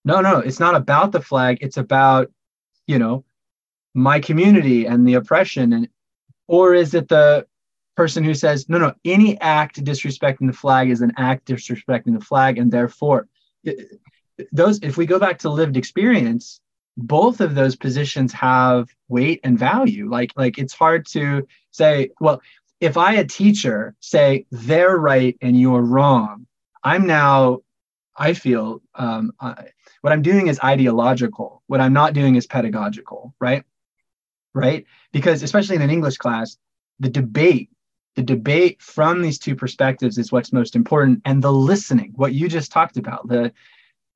[0.05, 1.59] no, no, it's not about the flag.
[1.61, 2.31] It's about,
[2.87, 3.25] you know,
[3.95, 5.73] my community and the oppression.
[5.73, 5.89] And,
[6.49, 7.47] or is it the
[7.97, 12.25] person who says, no, no, any act disrespecting the flag is an act disrespecting the
[12.25, 12.59] flag.
[12.59, 13.29] And therefore,
[14.53, 16.61] those, if we go back to lived experience,
[16.97, 20.11] both of those positions have weight and value.
[20.11, 22.43] Like, like it's hard to say, well,
[22.80, 26.47] if I, a teacher, say they're right and you're wrong,
[26.83, 27.61] I'm now,
[28.16, 29.68] I feel, um, I,
[30.03, 31.62] what I'm doing is ideological.
[31.68, 33.64] What I'm not doing is pedagogical, right?
[34.53, 34.85] Right?
[35.12, 36.59] Because especially in an English class,
[36.99, 37.70] the debate,
[38.16, 41.22] the debate from these two perspectives is what's most important.
[41.24, 43.53] And the listening, what you just talked about, the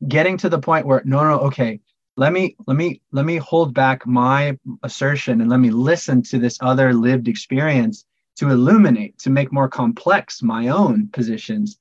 [0.06, 1.80] getting to the point where no, no, okay,
[2.16, 6.38] let me let me let me hold back my assertion and let me listen to
[6.38, 8.04] this other lived experience
[8.36, 11.78] to illuminate to make more complex my own positions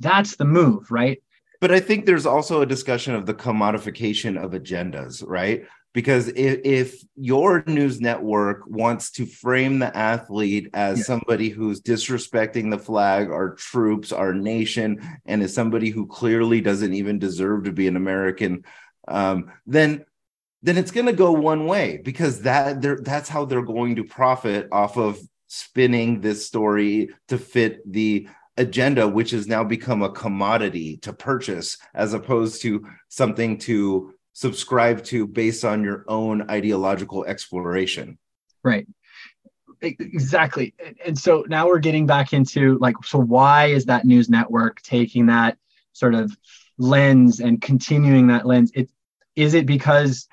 [0.00, 1.22] that's the move right
[1.64, 5.64] but I think there's also a discussion of the commodification of agendas, right?
[5.94, 11.04] Because if, if your news network wants to frame the athlete as yeah.
[11.04, 16.92] somebody who's disrespecting the flag, our troops, our nation, and is somebody who clearly doesn't
[16.92, 18.64] even deserve to be an American,
[19.08, 20.04] um, then
[20.64, 24.66] then it's going to go one way because that that's how they're going to profit
[24.72, 28.26] off of spinning this story to fit the
[28.56, 35.02] agenda, which has now become a commodity to purchase as opposed to something to subscribe
[35.04, 38.18] to based on your own ideological exploration.
[38.62, 38.86] Right.
[39.80, 40.74] Exactly.
[41.04, 45.26] And so now we're getting back into like, so why is that news network taking
[45.26, 45.56] that
[45.92, 46.36] sort of
[46.78, 48.70] lens and continuing that lens?
[48.74, 48.90] It,
[49.36, 50.28] is it because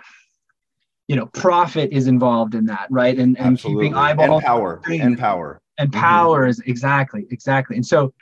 [1.08, 5.20] you know profit is involved in that right and, and keeping eyeball and power and
[5.20, 6.00] power and mm-hmm.
[6.00, 8.14] power is exactly exactly and so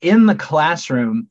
[0.00, 1.28] in the classroom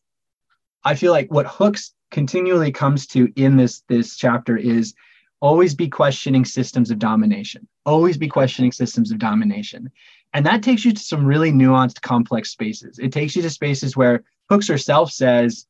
[0.83, 4.93] i feel like what hooks continually comes to in this this chapter is
[5.39, 9.89] always be questioning systems of domination always be questioning systems of domination.
[10.33, 12.99] And that takes you to some really nuanced complex spaces.
[12.99, 15.65] It takes you to spaces where hooks herself says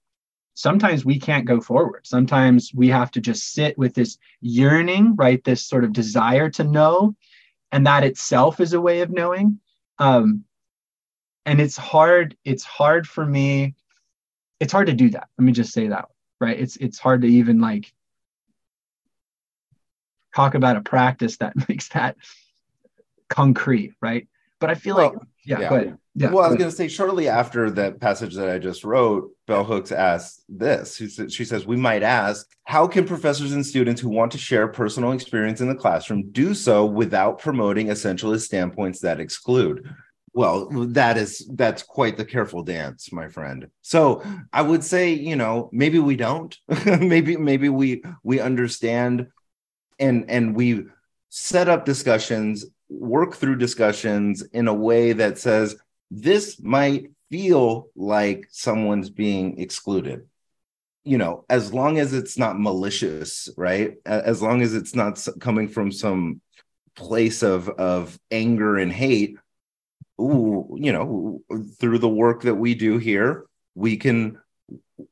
[0.55, 2.07] sometimes we can't go forward.
[2.07, 5.41] Sometimes we have to just sit with this yearning right?
[5.43, 7.15] This sort of desire to know
[7.71, 9.59] and that itself is a way of knowing.
[9.99, 10.43] Um,
[11.45, 13.75] and it's hard it's hard for me
[14.59, 15.29] it's hard to do that.
[15.37, 16.05] Let me just say that
[16.39, 17.91] right it's it's hard to even like
[20.35, 22.15] talk about a practice that makes that
[23.29, 24.27] concrete right
[24.59, 25.69] but i feel well, like yeah, yeah.
[25.69, 28.57] go ahead yeah, well, I was going to say shortly after that passage that I
[28.57, 30.95] just wrote, Bell Hooks asked this.
[31.29, 35.11] She says, We might ask, how can professors and students who want to share personal
[35.11, 39.87] experience in the classroom do so without promoting essentialist standpoints that exclude?
[40.37, 43.71] Well, that is that's quite the careful dance, my friend.
[43.81, 44.21] So
[44.53, 46.55] I would say, you know, maybe we don't.
[46.85, 49.29] maybe maybe we we understand
[49.97, 50.85] and and we
[51.29, 55.75] set up discussions work through discussions in a way that says
[56.11, 60.27] this might feel like someone's being excluded
[61.03, 65.67] you know as long as it's not malicious right as long as it's not coming
[65.67, 66.39] from some
[66.95, 69.35] place of of anger and hate
[70.19, 71.41] you know
[71.79, 73.45] through the work that we do here
[73.75, 74.39] we can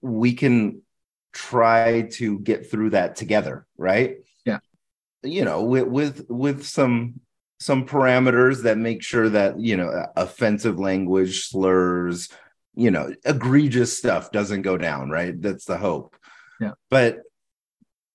[0.01, 0.81] we can
[1.31, 4.17] try to get through that together right?
[4.45, 4.59] Yeah.
[5.21, 7.19] You know with with with some
[7.59, 12.29] some parameters that make sure that you know uh, offensive language slurs
[12.73, 15.39] you know egregious stuff doesn't go down right?
[15.39, 16.15] That's the hope.
[16.59, 16.71] Yeah.
[16.89, 17.19] But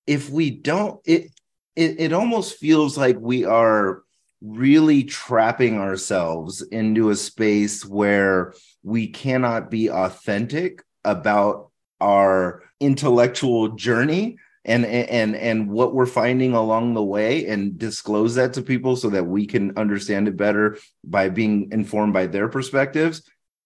[0.07, 1.31] if we don't it
[1.77, 4.03] it, it almost feels like we are
[4.41, 11.71] really trapping ourselves into a space where we cannot be authentic about
[12.01, 18.53] our intellectual journey and and and what we're finding along the way and disclose that
[18.53, 23.23] to people so that we can understand it better by being informed by their perspectives.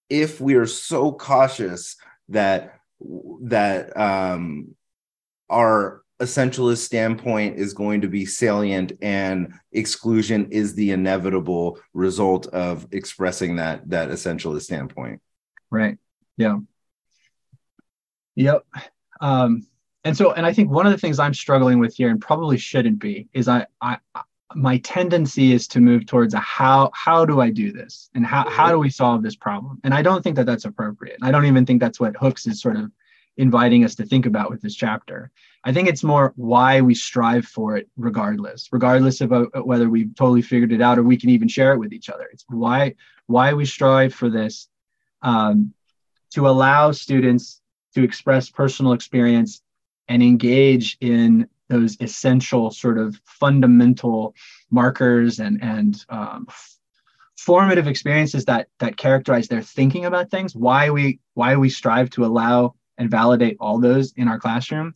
[0.08, 1.96] If we are so cautious
[2.28, 2.78] that
[3.42, 4.74] that um
[5.50, 12.86] our essentialist standpoint is going to be salient and exclusion is the inevitable result of
[12.92, 15.20] expressing that that essentialist standpoint.
[15.70, 15.98] Right.
[16.36, 16.58] Yeah.
[18.36, 18.64] Yep.
[19.20, 19.66] Um
[20.04, 22.58] and so and i think one of the things i'm struggling with here and probably
[22.58, 23.96] shouldn't be is i i
[24.54, 28.48] my tendency is to move towards a how how do i do this and how
[28.48, 29.80] how do we solve this problem?
[29.82, 31.18] And i don't think that that's appropriate.
[31.22, 32.90] I don't even think that's what hooks is sort of
[33.36, 35.32] inviting us to think about with this chapter
[35.64, 40.14] i think it's more why we strive for it regardless regardless of uh, whether we've
[40.14, 42.28] totally figured it out or we can even share it with each other.
[42.32, 42.94] It's why
[43.26, 44.68] why we strive for this
[45.22, 45.72] um,
[46.34, 47.60] to allow students
[47.94, 49.62] to express personal experience
[50.08, 54.34] and engage in those essential sort of fundamental
[54.70, 56.46] markers and and um,
[57.38, 62.24] formative experiences that that characterize their thinking about things why we why we strive to
[62.24, 64.94] allow and validate all those in our classroom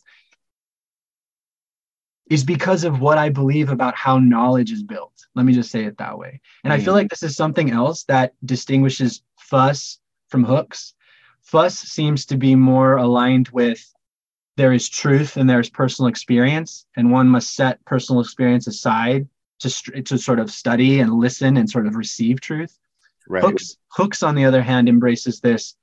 [2.29, 5.13] is because of what I believe about how knowledge is built.
[5.35, 6.41] Let me just say it that way.
[6.63, 6.81] And mm-hmm.
[6.81, 6.97] I feel mm.
[6.97, 9.99] like this is something else that distinguishes Fuss
[10.29, 10.93] from Hooks.
[11.41, 13.83] Fuss seems to be more aligned with
[14.57, 19.27] there is truth and there's personal experience, and one must set personal experience aside
[19.59, 19.69] to,
[20.01, 22.77] to sort of study and listen and sort of receive truth.
[23.27, 23.43] Right.
[23.43, 25.75] Hooks, Hooks, on the other hand, embraces this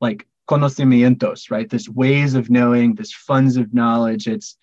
[0.00, 1.68] like conocimientos, right?
[1.68, 4.26] This ways of knowing, this funds of knowledge.
[4.26, 4.56] It's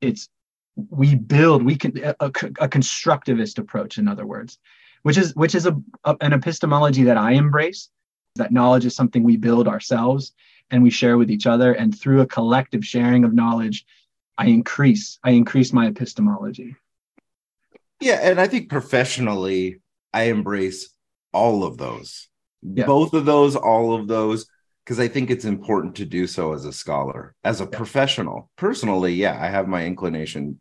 [0.00, 0.28] it's
[0.76, 4.58] we build we can a, a, constructivist approach in other words
[5.02, 7.90] which is which is a, a, an epistemology that i embrace
[8.36, 10.32] that knowledge is something we build ourselves
[10.70, 11.72] and we share with each other.
[11.74, 13.84] And through a collective sharing of knowledge
[14.38, 16.74] i increase i increase my epistemology.
[18.00, 19.80] Yeah and i think professionally
[20.12, 20.88] i embrace
[21.32, 22.28] all of those.
[22.62, 22.86] Yeah.
[22.86, 24.46] both of those all of those
[24.84, 27.76] because I think it's important to do so as a scholar, as a yeah.
[27.76, 28.50] professional.
[28.56, 30.60] Personally, yeah, I have my inclination.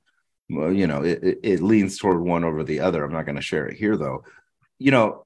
[0.50, 3.04] Well, you know, it, it leans toward one over the other.
[3.04, 4.24] I'm not going to share it here, though.
[4.78, 5.26] You know,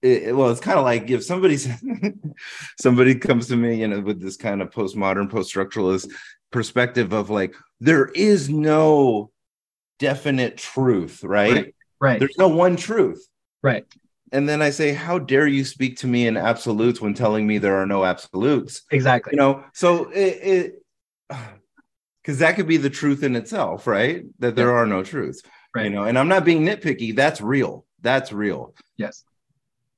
[0.00, 1.58] it, well, it's kind of like if somebody
[2.80, 6.10] somebody comes to me, you know, with this kind of postmodern, post-structuralist
[6.50, 9.30] perspective of like, there is no
[9.98, 11.52] definite truth, right?
[11.52, 11.74] Right.
[12.00, 12.18] right.
[12.18, 13.24] There's no one truth.
[13.62, 13.86] Right
[14.32, 17.58] and then I say, "How dare you speak to me in absolutes when telling me
[17.58, 19.32] there are no absolutes?" Exactly.
[19.34, 20.82] You know, so it,
[21.28, 24.24] because that could be the truth in itself, right?
[24.38, 24.74] That there yeah.
[24.74, 25.42] are no truths,
[25.76, 25.84] right?
[25.84, 27.14] You know, and I'm not being nitpicky.
[27.14, 27.84] That's real.
[28.00, 28.74] That's real.
[28.96, 29.24] Yes.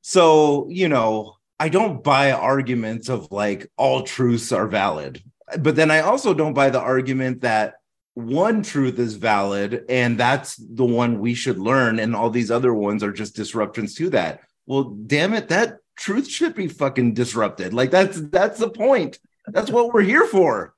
[0.03, 5.23] So you know, I don't buy arguments of like all truths are valid,
[5.61, 7.75] but then I also don't buy the argument that
[8.15, 12.73] one truth is valid and that's the one we should learn and all these other
[12.73, 14.41] ones are just disruptions to that.
[14.67, 17.75] Well damn it that truth should be fucking disrupted.
[17.75, 19.19] Like that's that's the point.
[19.49, 20.75] That's what we're here for.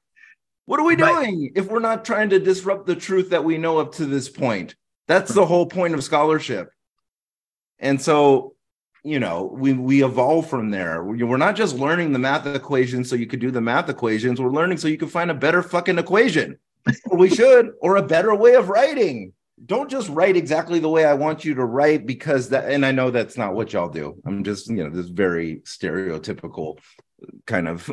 [0.65, 1.53] What are we doing right.
[1.55, 4.75] if we're not trying to disrupt the truth that we know up to this point?
[5.07, 6.71] That's the whole point of scholarship.
[7.79, 8.55] And so
[9.05, 11.05] you know we we evolve from there.
[11.05, 14.41] We're not just learning the math equations so you could do the math equations.
[14.41, 16.59] We're learning so you can find a better fucking equation
[17.13, 19.33] we should, or a better way of writing.
[19.65, 22.93] Don't just write exactly the way I want you to write because that, and I
[22.93, 24.21] know that's not what y'all do.
[24.27, 26.79] I'm just, you know, this very stereotypical
[27.47, 27.91] kind of,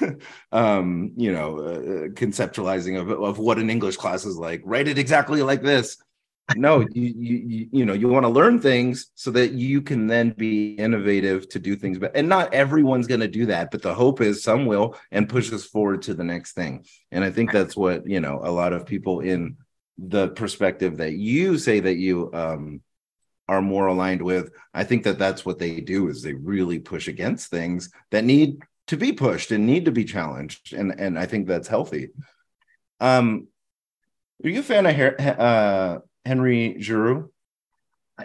[0.52, 4.62] um, you know, uh, conceptualizing of, of what an English class is like.
[4.64, 5.96] Write it exactly like this
[6.56, 10.30] no you, you you know you want to learn things so that you can then
[10.30, 13.94] be innovative to do things but and not everyone's going to do that but the
[13.94, 16.84] hope is some will and push us forward to the next thing.
[17.12, 19.56] And i think that's what you know a lot of people in
[19.98, 22.80] the perspective that you say that you um
[23.48, 27.08] are more aligned with i think that that's what they do is they really push
[27.08, 31.26] against things that need to be pushed and need to be challenged and and i
[31.26, 32.08] think that's healthy.
[33.00, 33.48] Um
[34.44, 37.30] are you a fan of uh Henry Giroux?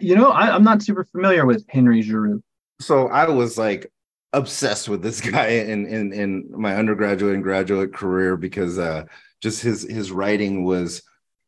[0.01, 2.43] You know, I, am not super familiar with Henry Giroux.
[2.81, 3.91] So I was like
[4.33, 9.05] obsessed with this guy in in in my undergraduate and graduate career because uh
[9.41, 11.01] just his his writing was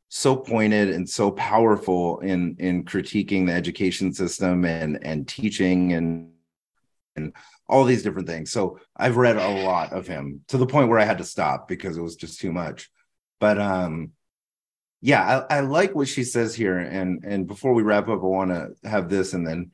[0.10, 6.32] so pointed and so powerful in in critiquing the education system and and teaching and
[7.16, 7.34] and
[7.68, 8.52] all these different things.
[8.52, 11.68] So I've read a lot of him to the point where I had to stop
[11.68, 12.90] because it was just too much.
[13.40, 14.12] But um
[15.02, 16.78] yeah, I, I, like what she says here.
[16.78, 19.72] And and before we wrap up, I want to have this and then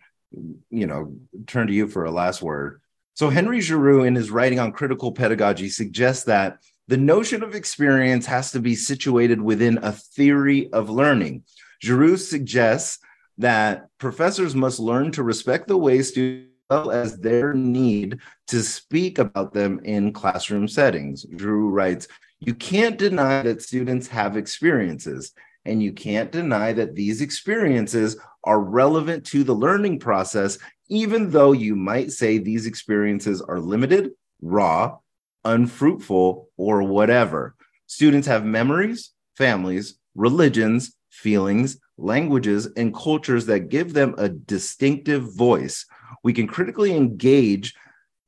[0.70, 1.16] you know
[1.48, 2.82] turn to you for a last word.
[3.14, 6.58] So Henry Giroux, in his writing on critical pedagogy, suggests that
[6.88, 11.44] the notion of experience has to be situated within a theory of learning.
[11.82, 13.00] Giroux suggests
[13.38, 19.54] that professors must learn to respect the way students as their need to speak about
[19.54, 21.26] them in classroom settings.
[21.38, 22.08] Giroux writes,
[22.46, 25.32] you can't deny that students have experiences,
[25.64, 30.58] and you can't deny that these experiences are relevant to the learning process,
[30.90, 34.98] even though you might say these experiences are limited, raw,
[35.46, 37.56] unfruitful, or whatever.
[37.86, 45.86] Students have memories, families, religions, feelings, languages, and cultures that give them a distinctive voice.
[46.24, 47.74] We can critically engage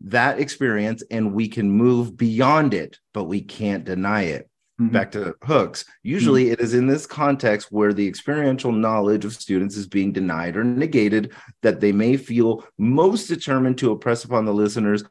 [0.06, 4.50] that experience and we can move beyond it, but we can't deny it.
[4.80, 4.92] Mm-hmm.
[4.92, 5.86] Back to hooks.
[6.04, 6.54] Usually, mm-hmm.
[6.54, 10.66] it is in this context where the experiential knowledge of students is being denied or
[10.66, 11.32] negated
[11.62, 15.04] that they may feel most determined to oppress upon the listeners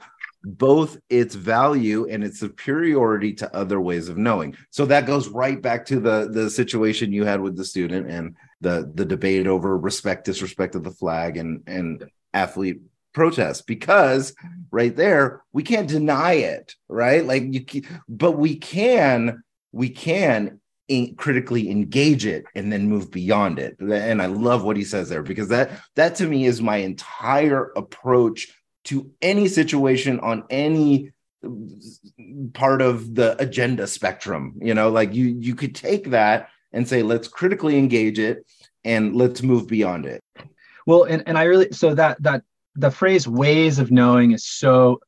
[0.45, 4.55] both its value and its superiority to other ways of knowing.
[4.70, 8.36] So that goes right back to the the situation you had with the student and
[8.61, 12.80] the the debate over respect disrespect of the flag and and athlete
[13.15, 14.35] protest because
[14.71, 17.25] right there we can't deny it right?
[17.25, 19.43] Like you but we can
[19.73, 23.79] we can in, critically engage it and then move beyond it.
[23.81, 27.73] And i love what he says there because that that to me is my entire
[27.77, 28.53] approach
[28.85, 31.12] to any situation on any
[32.53, 34.91] part of the agenda spectrum you know?
[34.91, 38.47] Like you you could take that and say let's critically engage it
[38.85, 40.23] and let's move beyond it.
[40.87, 42.43] Well and, and i really so that that
[42.77, 45.01] the phrase ways of knowing is so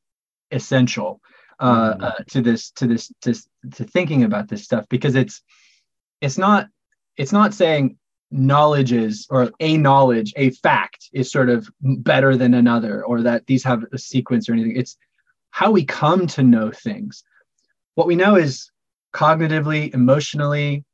[0.51, 1.21] essential
[1.59, 2.05] uh, mm-hmm.
[2.05, 3.35] uh, to this to this to,
[3.73, 5.43] to thinking about this stuff because it's
[6.21, 6.69] it's not
[7.17, 7.97] it's not saying
[8.31, 13.47] knowledge is or a knowledge a fact is sort of better than another or that
[13.47, 14.77] these have a sequence or anything.
[14.77, 14.97] It's
[15.51, 17.25] how we come to know things.
[17.95, 18.71] What we know is
[19.15, 20.85] cognitively emotionally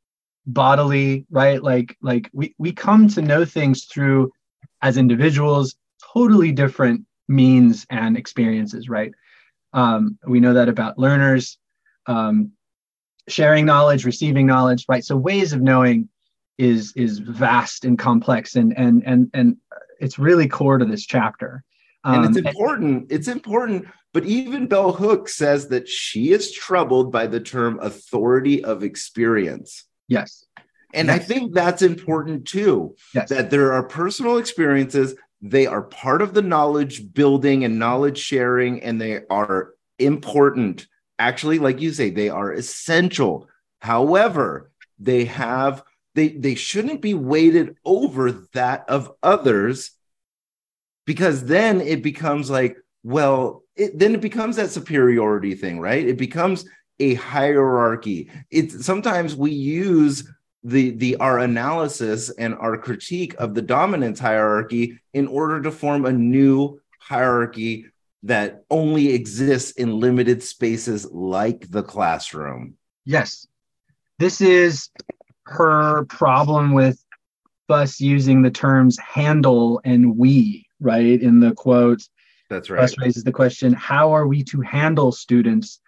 [0.46, 1.62] bodily right?
[1.62, 4.32] Like like we we come to know things through
[4.80, 5.76] as individuals
[6.12, 9.12] totally different means and experiences right?
[9.72, 11.58] Um, we know that about learners
[12.06, 12.52] um,
[13.28, 15.04] sharing knowledge receiving knowledge right?
[15.04, 16.08] So ways of knowing
[16.58, 19.56] is is vast and complex and and and and
[20.00, 21.64] it's really core to this chapter.
[22.04, 26.52] Um, and it's important and, it's important but even bell hooks says that she is
[26.52, 29.84] troubled by the term authority of experience.
[30.08, 30.44] Yes.
[30.94, 31.20] And yes.
[31.20, 33.30] i think that's important too yes.
[33.30, 38.80] that there are personal experiences they are part of the knowledge building and knowledge sharing
[38.82, 40.86] and they are important.
[41.18, 43.48] Actually like you say they are essential.
[43.80, 44.70] However
[45.00, 45.82] they have
[46.14, 49.90] they they shouldn't be weighted over that of others
[51.06, 56.06] because then it becomes like well it, then it becomes that superiority thing right?
[56.06, 56.64] It becomes
[57.00, 58.30] a hierarchy.
[58.50, 60.30] It's sometimes we use
[60.64, 66.04] the the our analysis and our critique of the dominance hierarchy in order to form
[66.04, 67.86] a new hierarchy
[68.22, 73.46] that only exists in limited spaces like the classroom yes
[74.18, 74.88] this is
[75.46, 77.02] her problem with
[77.68, 81.20] us using the terms handle and we, right?
[81.20, 82.02] In the quote.
[82.50, 82.80] That's right.
[82.80, 85.80] Fuss raises the question, how are we to handle students?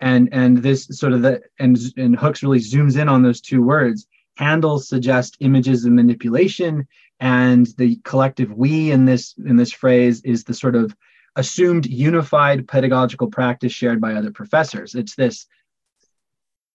[0.00, 3.62] And and this sort of the and and Hooks really zooms in on those two
[3.62, 4.06] words.
[4.38, 6.86] Handle suggest images of manipulation,
[7.18, 10.94] and the collective we in this in this phrase is the sort of
[11.34, 14.94] assumed unified pedagogical practice shared by other professors.
[14.94, 15.46] It's this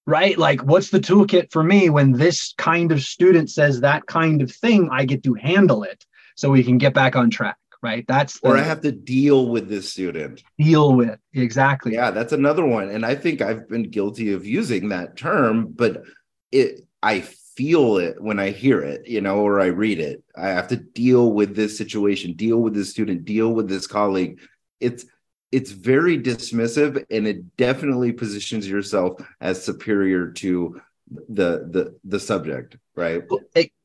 [0.06, 0.38] right?
[0.38, 4.52] Like, what's the toolkit for me when this kind of student says that kind of
[4.52, 4.90] thing?
[4.92, 6.06] I get to handle it
[6.36, 8.04] so we can get back on track, right?
[8.10, 10.44] That's the, or I have to deal with this student.
[10.58, 11.94] Deal with exactly.
[11.94, 16.04] Yeah, that's another one, and I think I've been guilty of using that term, but
[16.52, 17.24] it I
[17.56, 20.24] feel it when I hear it, you know, or I read it.
[20.36, 24.40] I have to deal with this situation, deal with this student, deal with this colleague.
[24.80, 25.06] It's
[25.54, 30.82] it's very dismissive and it definitely positions yourself as superior to
[31.30, 33.24] the the the subject right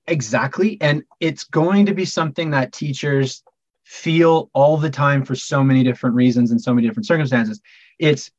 [0.06, 3.42] exactly and it's going to be something that teachers
[3.84, 7.60] feel all the time for so many different reasons and so many different circumstances
[7.98, 8.30] it's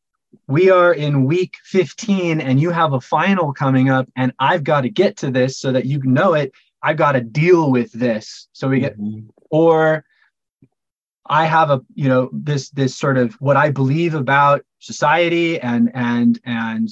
[0.48, 4.82] we are in week 15 and you have a final coming up and i've got
[4.82, 6.52] to get to this so that you know it.
[6.82, 8.48] I've got to deal with this.
[8.54, 9.28] So we get mm-hmm.
[9.50, 10.06] or
[11.26, 15.92] I have a you know this this sort of what I believe about society and
[15.94, 16.90] and and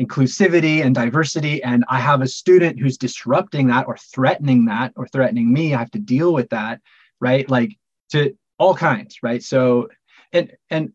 [0.00, 1.62] inclusivity and diversity.
[1.62, 5.74] And I have a student who's disrupting that or threatening that or threatening me.
[5.74, 6.80] I have to deal with that
[7.20, 7.48] right?
[7.50, 7.76] Like
[8.10, 9.42] to all kinds right?
[9.42, 9.88] So
[10.32, 10.92] and and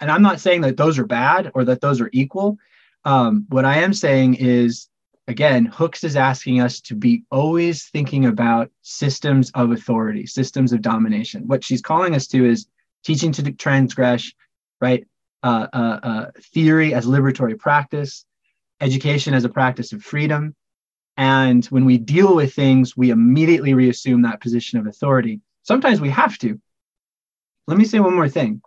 [0.00, 2.58] and I'm not saying that those are bad or that those are equal
[3.04, 4.88] um, what I am saying is
[5.26, 10.82] again, Hooks is asking us to be always thinking about systems of authority, systems of
[10.82, 11.46] domination.
[11.46, 12.66] What she's calling us to is
[13.04, 14.32] teaching to transgress,
[14.80, 15.06] right?
[15.42, 18.26] Uh, uh, uh, theory as liberatory practice,
[18.80, 20.54] education as a practice of freedom.
[21.16, 25.40] And when we deal with things, we immediately reassume that position of authority.
[25.62, 26.60] Sometimes we have to.
[27.66, 28.62] Let me say one more thing.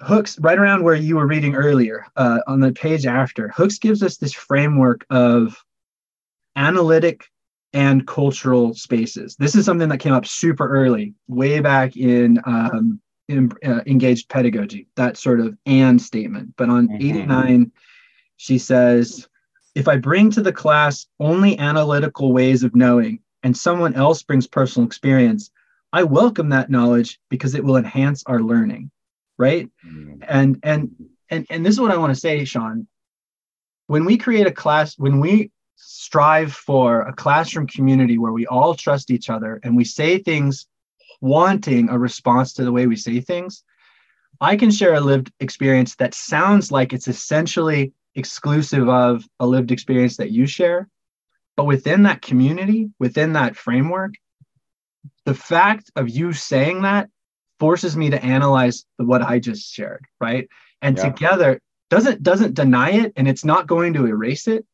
[0.00, 4.02] Hooks, right around where you were reading earlier, uh, on the page after, Hooks gives
[4.02, 5.56] us this framework of
[6.54, 7.26] analytic
[7.72, 9.36] and cultural spaces.
[9.38, 14.28] This is something that came up super early, way back in, um, in uh, engaged
[14.28, 16.54] pedagogy, that sort of and statement.
[16.56, 17.06] But on mm-hmm.
[17.06, 17.72] 89,
[18.36, 19.28] she says,
[19.74, 24.46] if I bring to the class only analytical ways of knowing and someone else brings
[24.46, 25.50] personal experience,
[25.92, 28.90] I welcome that knowledge because it will enhance our learning.
[29.38, 29.68] Right?
[29.86, 30.24] Mm.
[30.28, 30.90] And and
[31.30, 32.86] and and this is what I want to say, Sean.
[33.86, 38.74] When we create a class, when we strive for a classroom community where we all
[38.74, 40.66] trust each other and we say things
[41.20, 43.62] wanting a response to the way we say things,
[44.40, 49.70] I can share a lived experience that sounds like it's essentially exclusive of a lived
[49.70, 50.88] experience that you share.
[51.56, 54.14] But within that community, within that framework,
[55.24, 57.08] the fact of you saying that
[57.58, 60.48] forces me to analyze the, what I just shared, right?
[60.82, 61.04] And yeah.
[61.04, 64.66] together doesn't doesn't deny it and it's not going to erase it.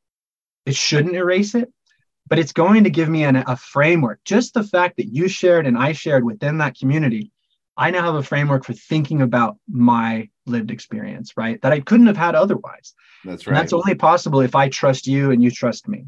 [0.67, 1.73] It shouldn't erase it,
[2.29, 4.21] but it's going to give me an, a framework.
[4.25, 7.33] Just the fact that you shared and I shared within that community
[7.77, 11.61] I now have a framework for thinking about my lived experience, right?
[11.63, 12.95] That I couldn't have had otherwise.
[13.25, 13.53] That's right.
[13.53, 16.07] And that's only possible if I trust you and you trust me.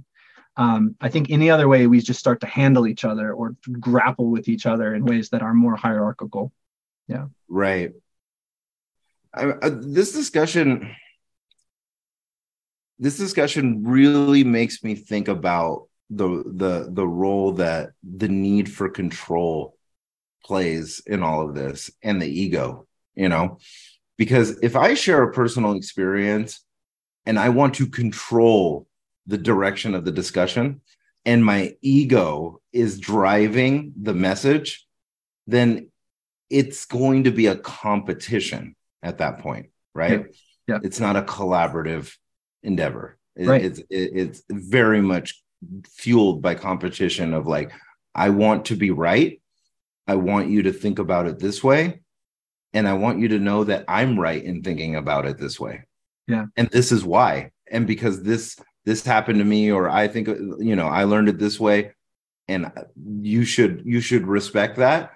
[0.57, 4.31] Um, I think any other way we just start to handle each other or grapple
[4.31, 6.53] with each other in ways that are more hierarchical.
[7.09, 7.27] Yeah.
[7.49, 7.93] Right.
[9.35, 10.95] I, uh, this discussion,
[12.99, 18.89] this discussion really makes me think about the the the role that the need for
[18.89, 19.77] control
[20.45, 23.59] plays in all of this and the ego, you know?
[24.17, 26.65] Because if I share a personal experience
[27.27, 28.87] and I want to control
[29.27, 30.81] the direction of the discussion
[31.25, 34.87] and my ego is driving the message,
[35.49, 35.91] then
[36.51, 40.27] it's going to be a competition at that point, right?
[40.67, 40.75] Yeah.
[40.75, 40.79] yeah.
[40.83, 42.15] It's not a collaborative
[42.63, 43.19] endeavor.
[43.35, 43.65] It, right.
[43.65, 45.43] It's it, it's very much
[45.89, 47.73] fueled by competition of like
[48.15, 49.41] I want to be right
[50.07, 52.01] I want you to think about it this way.
[52.73, 55.85] And I want you to know that I'm right in thinking about it this way.
[56.29, 56.47] Yeah.
[56.57, 57.51] And this is why.
[57.71, 61.39] And because this this happened to me or I think you know, I learned it
[61.39, 61.93] this way
[62.49, 62.71] and
[63.21, 65.13] you should you should respect that.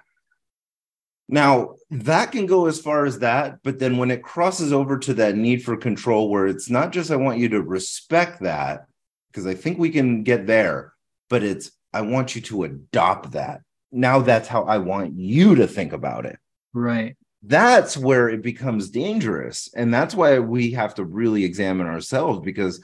[1.31, 5.13] Now, that can go as far as that, but then when it crosses over to
[5.15, 8.85] that need for control where it's not just I want you to respect that
[9.31, 10.93] because I think we can get there,
[11.29, 13.61] but it's I want you to adopt that
[13.91, 16.39] now that's how I want you to think about it.
[16.73, 17.17] Right.
[17.43, 19.69] That's where it becomes dangerous.
[19.75, 22.81] And that's why we have to really examine ourselves because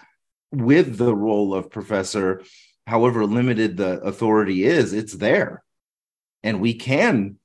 [0.52, 2.44] with the role of professor,
[2.86, 5.64] however limited the authority is, it's there.
[6.44, 7.38] And we can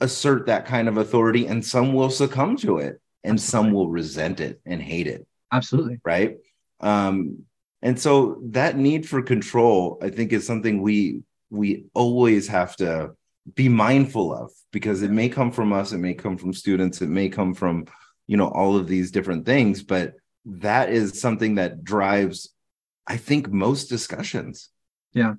[0.00, 3.68] assert that kind of authority, and some will succumb to it, and Absolutely.
[3.68, 5.26] some will resent it and hate it.
[5.52, 6.00] Absolutely.
[6.04, 6.36] Right.
[6.80, 7.44] Um,
[7.82, 13.12] and so that need for control, I think, is something we we always have to
[13.54, 17.08] be mindful of because it may come from us it may come from students it
[17.08, 17.86] may come from
[18.26, 22.50] you know all of these different things but that is something that drives
[23.06, 24.68] i think most discussions
[25.12, 25.34] yeah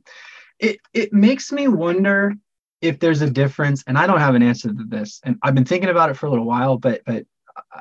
[0.60, 2.34] it it makes me wonder
[2.82, 5.66] if there's a difference and i don't have an answer to this and i've been
[5.66, 7.26] thinking about it for a little while but but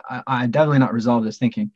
[0.08, 1.70] i, I definitely not resolved this thinking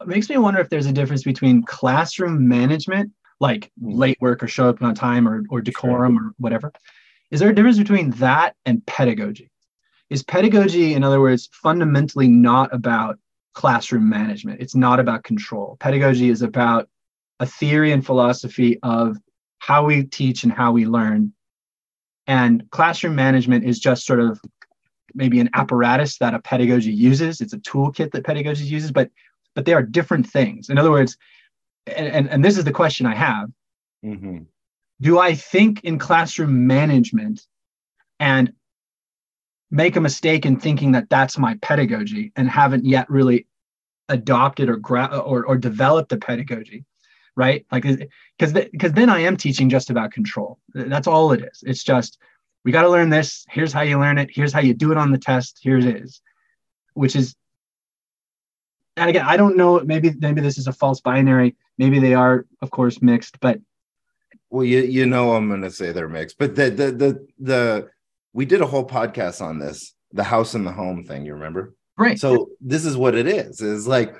[0.00, 3.92] it makes me wonder if there's a difference between classroom management like hmm.
[3.92, 6.28] late work or show up on time or, or decorum sure.
[6.28, 6.72] or whatever.
[7.30, 9.50] Is there a difference between that and pedagogy?
[10.10, 13.18] Is pedagogy, in other words, fundamentally not about
[13.52, 14.60] classroom management?
[14.62, 15.76] It's not about control.
[15.80, 16.88] Pedagogy is about
[17.40, 19.18] a theory and philosophy of
[19.58, 21.34] how we teach and how we learn.
[22.28, 24.40] And classroom management is just sort of
[25.14, 27.40] maybe an apparatus that a pedagogy uses.
[27.40, 29.10] It's a toolkit that pedagogy uses, but
[29.54, 30.68] but they are different things.
[30.68, 31.16] In other words,
[31.86, 33.50] and, and, this is the question I have.
[34.04, 34.42] Mm-hmm.
[35.00, 37.44] Do I think in classroom management
[38.20, 38.52] and
[39.70, 43.46] make a mistake in thinking that that's my pedagogy and haven't yet really
[44.08, 46.84] adopted or gra- or, or developed a pedagogy
[47.38, 51.62] right like because because then i am teaching just about control that's all it is
[51.64, 52.18] it's just
[52.64, 54.98] we got to learn this here's how you learn it here's how you do it
[54.98, 56.20] on the test here it is
[56.94, 57.34] which is
[58.98, 59.80] and again, I don't know.
[59.80, 61.56] Maybe maybe this is a false binary.
[61.78, 63.38] Maybe they are, of course, mixed.
[63.40, 63.60] But
[64.50, 66.38] well, you you know, I'm going to say they're mixed.
[66.38, 67.88] But the the the the
[68.32, 71.24] we did a whole podcast on this, the house and the home thing.
[71.24, 71.74] You remember?
[71.96, 72.18] Right.
[72.18, 73.60] So this is what it is.
[73.60, 74.14] Is like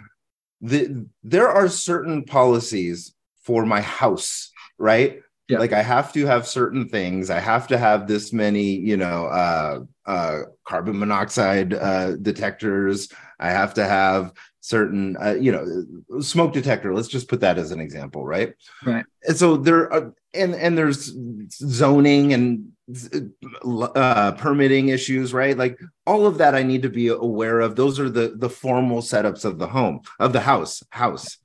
[0.61, 5.21] the there are certain policies for my house, right?
[5.49, 5.59] Yeah.
[5.59, 7.31] Like I have to have certain things.
[7.31, 13.09] I have to have this many, you know, uh, uh, carbon monoxide uh, detectors.
[13.41, 17.71] I have to have certain uh, you know smoke detector let's just put that as
[17.71, 18.53] an example right
[18.85, 21.17] right and so there are and and there's
[21.51, 22.71] zoning and
[23.64, 28.01] uh, permitting issues right like all of that i need to be aware of those
[28.01, 31.36] are the the formal setups of the home of the house house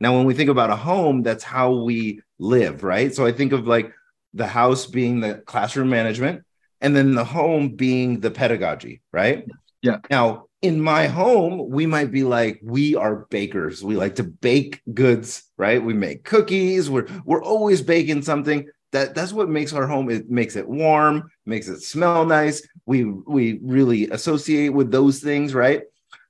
[0.00, 3.52] now when we think about a home that's how we live right so i think
[3.52, 3.92] of like
[4.34, 6.44] the house being the classroom management
[6.80, 9.46] and then the home being the pedagogy right
[9.82, 13.82] yeah now in my home, we might be like, we are bakers.
[13.82, 15.82] We like to bake goods, right?
[15.82, 16.90] We make cookies.
[16.90, 18.68] We're we're always baking something.
[18.92, 20.10] That that's what makes our home.
[20.10, 22.66] It makes it warm, makes it smell nice.
[22.86, 25.82] We we really associate with those things, right?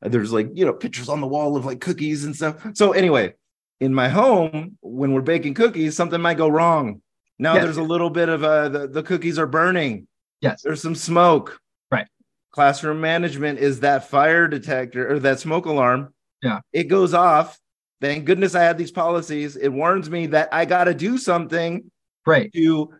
[0.02, 2.56] There's like you know pictures on the wall of like cookies and stuff.
[2.74, 3.34] So anyway,
[3.80, 7.00] in my home, when we're baking cookies, something might go wrong.
[7.38, 7.64] Now yes.
[7.64, 10.06] there's a little bit of uh the, the cookies are burning.
[10.42, 10.62] Yes.
[10.62, 11.58] There's some smoke
[11.90, 12.06] Right.
[12.52, 16.12] classroom management is that fire detector or that smoke alarm.
[16.42, 16.61] Yeah.
[16.72, 17.58] It goes off.
[18.00, 19.56] Thank goodness I had these policies.
[19.56, 21.90] It warns me that I got to do something
[22.31, 22.91] right to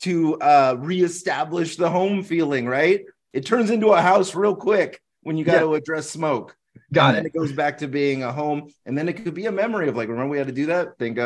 [0.00, 3.04] to uh reestablish the home feeling, right?
[3.32, 5.60] It turns into a house real quick when you got yeah.
[5.60, 6.56] to address smoke.
[6.92, 7.30] Got and it.
[7.30, 9.96] it goes back to being a home, and then it could be a memory of
[9.96, 10.98] like, remember we had to do that.
[10.98, 11.18] Thank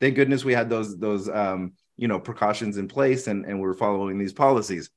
[0.00, 3.74] thank goodness we had those those um you know precautions in place, and and we're
[3.74, 4.90] following these policies.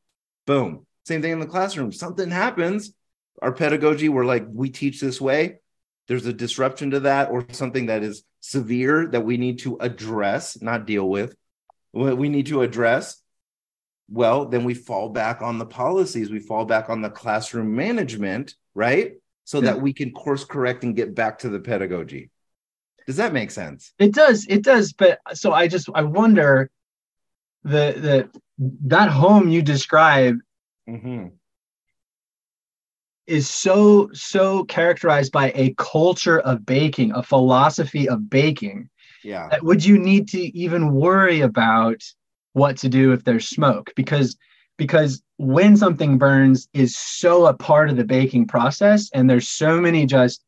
[0.46, 1.92] Boom, same thing in the classroom.
[1.92, 2.94] Something happens.
[3.42, 5.60] Our pedagogy, we're like, we teach this way.
[6.08, 10.62] There's a disruption to that, or something that is severe that we need to address,
[10.62, 11.36] not deal with.
[11.98, 13.22] What we need to address.
[14.10, 16.30] Well, then we fall back on the policies.
[16.30, 19.16] We fall back on the classroom management, right?
[19.44, 19.72] So yeah.
[19.72, 22.30] that we can course correct and get back to the pedagogy.
[23.08, 23.94] Does that make sense?
[23.98, 24.46] It does.
[24.48, 24.94] It does.
[24.94, 26.70] But so I just I wonder
[27.64, 28.42] the the
[28.86, 30.38] that home you describe
[30.88, 31.28] mm-hmm.
[33.26, 38.90] is so so characterized by a culture of baking, a philosophy of baking.
[39.28, 39.58] Yeah.
[39.62, 42.02] would you need to even worry about
[42.54, 43.92] what to do if there's smoke?
[43.98, 44.38] Because
[44.78, 49.82] because when something burns is so a part of the baking process, and there's so
[49.82, 50.46] many just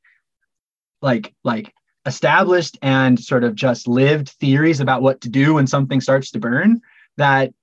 [1.01, 1.73] like like
[2.05, 6.39] established and sort of just lived theories about what to do when something starts to
[6.39, 6.79] burn
[7.17, 7.53] that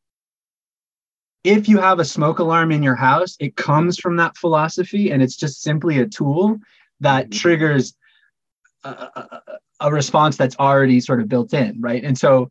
[1.45, 5.23] if you have a smoke alarm in your house, it comes from that philosophy and
[5.23, 6.59] it's just simply a tool
[7.01, 7.39] that mm-hmm.
[7.39, 7.95] triggers
[8.85, 9.43] a, a,
[9.81, 12.03] a, response that's already sort of built in, right?
[12.05, 12.51] And so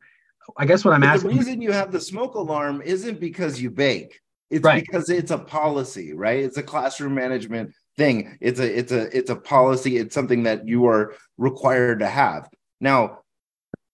[0.57, 3.61] I guess what I'm but asking the reason you have the smoke alarm isn't because
[3.61, 4.19] you bake.
[4.49, 4.85] It's right.
[4.85, 6.39] because it's a policy, right?
[6.39, 8.37] It's a classroom management thing.
[8.41, 9.97] It's a it's a it's a policy.
[9.97, 12.47] It's something that you are required to have.
[12.79, 13.19] Now,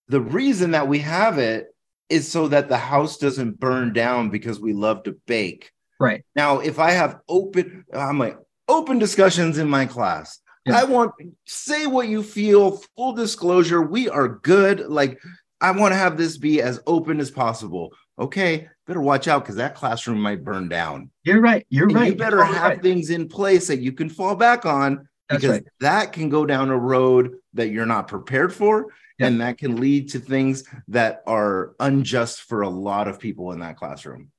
[0.08, 1.74] the reason that we have it
[2.10, 5.72] is so that the house doesn't burn down because we love to bake.
[6.00, 6.24] Right.
[6.36, 10.40] Now, if I have open, I'm like open discussions in my class.
[10.68, 11.14] I want
[11.46, 13.82] say what you feel, full disclosure.
[13.82, 14.82] We are good.
[14.82, 15.20] Like
[15.60, 17.94] I want to have this be as open as possible.
[18.20, 21.10] Okay, better watch out because that classroom might burn down.
[21.24, 21.66] You're right.
[21.70, 22.12] You're and right.
[22.12, 22.82] You better have right.
[22.82, 25.64] things in place that you can fall back on because right.
[25.80, 28.88] that can go down a road that you're not prepared for
[29.22, 33.60] and that can lead to things that are unjust for a lot of people in
[33.60, 34.32] that classroom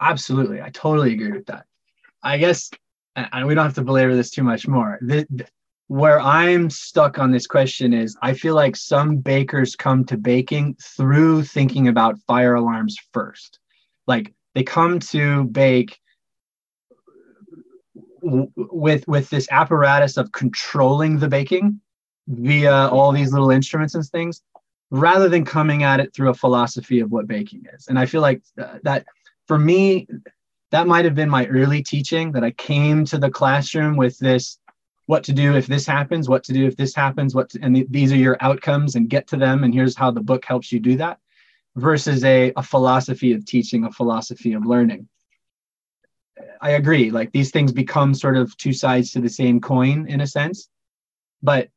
[0.00, 1.64] absolutely i totally agree with that
[2.22, 2.70] i guess
[3.14, 5.46] and we don't have to belabor this too much more the, the,
[5.92, 10.74] where i'm stuck on this question is i feel like some bakers come to baking
[10.80, 13.58] through thinking about fire alarms first.
[14.06, 16.00] Like they come to bake
[18.22, 21.78] with with this apparatus of controlling the baking
[22.26, 24.40] via all these little instruments and things
[24.90, 27.88] rather than coming at it through a philosophy of what baking is.
[27.88, 29.04] And i feel like uh, that
[29.46, 30.08] for me
[30.70, 34.58] that might have been my early teaching that i came to the classroom with this
[35.12, 37.74] what to do if this happens what to do if this happens what to, and
[37.74, 40.72] th- these are your outcomes and get to them and here's how the book helps
[40.72, 41.18] you do that
[41.76, 45.08] versus a, a philosophy of teaching a philosophy of learning.
[46.60, 50.20] I agree like these things become sort of two sides to the same coin in
[50.22, 50.68] a sense.
[51.42, 51.68] But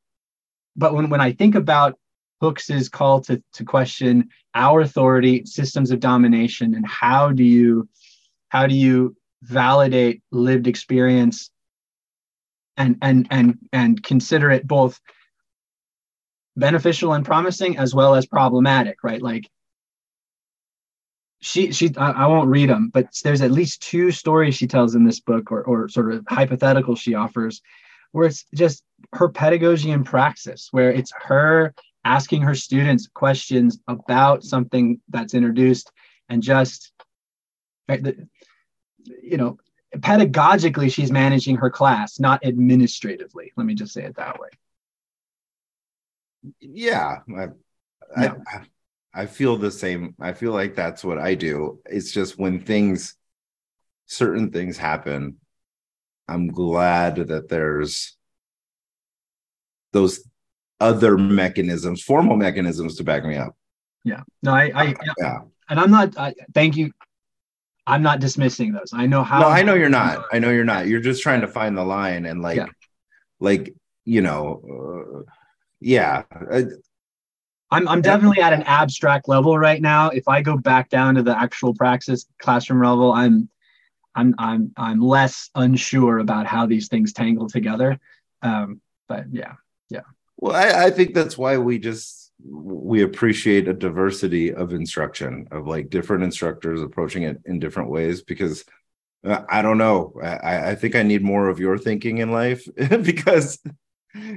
[0.77, 1.97] but when, when I think about
[2.41, 7.89] Hooks's call to, to question our authority, systems of domination, and how do you
[8.49, 11.49] how do you validate lived experience
[12.77, 14.99] and and and and consider it both
[16.57, 19.21] beneficial and promising as well as problematic, right?
[19.21, 19.49] Like
[21.41, 25.05] she she I, won't read them, but there's at least two stories she tells in
[25.05, 27.61] this book or or sort of hypothetical she offers
[28.15, 31.73] where it's just her pedagogy and praxis, where it's her
[32.05, 35.91] asking her students questions about something that's introduced
[36.29, 36.93] and just,
[37.89, 39.57] you know,
[40.01, 43.51] pedagogically, she's managing her class, not administratively.
[43.55, 44.49] Let me just say it that way.
[46.59, 47.19] Yeah.
[47.35, 47.47] I,
[48.21, 48.33] yeah.
[48.47, 48.61] I,
[49.21, 50.15] I feel the same.
[50.19, 51.79] I feel like that's what I do.
[51.85, 53.15] It's just when things,
[54.05, 55.37] certain things happen,
[56.27, 58.15] I'm glad that there's
[59.93, 60.27] those
[60.79, 63.55] other mechanisms, formal mechanisms to back me up.
[64.03, 64.21] Yeah.
[64.43, 65.13] No, I, I yeah.
[65.17, 65.39] yeah.
[65.69, 66.91] And I'm not, I, thank you.
[67.87, 68.91] I'm not dismissing those.
[68.93, 69.39] I know how.
[69.39, 70.25] No, I know you're not.
[70.31, 70.87] I know you're not.
[70.87, 72.67] You're just trying to find the line and like, yeah.
[73.39, 73.73] like
[74.05, 75.31] you know, uh,
[75.79, 76.23] yeah.
[77.71, 80.09] I'm I'm definitely at an abstract level right now.
[80.09, 83.49] If I go back down to the actual praxis classroom level, I'm
[84.15, 87.99] I'm I'm I'm less unsure about how these things tangle together.
[88.41, 89.53] Um, but yeah,
[89.89, 90.01] yeah.
[90.37, 95.67] Well, I, I think that's why we just we appreciate a diversity of instruction of
[95.67, 98.65] like different instructors approaching it in different ways because
[99.25, 100.13] uh, I don't know.
[100.21, 103.59] I, I think I need more of your thinking in life because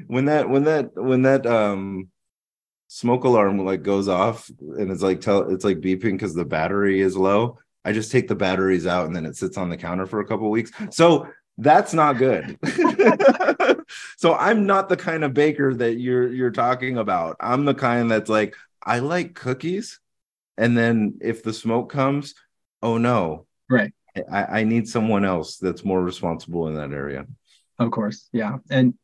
[0.07, 2.09] when that when that when that um
[2.87, 7.01] smoke alarm like goes off and it's like tell it's like beeping because the battery
[7.01, 10.05] is low I just take the batteries out and then it sits on the counter
[10.05, 10.71] for a couple weeks.
[10.91, 11.29] So
[11.59, 12.57] that's not good.
[14.17, 17.37] so I'm not the kind of baker that you're you're talking about.
[17.41, 20.01] I'm the kind that's like I like cookies,
[20.57, 22.35] and then if the smoke comes,
[22.81, 23.93] oh no, right.
[24.31, 27.27] I, I need someone else that's more responsible in that area.
[27.79, 28.95] Of course, yeah, and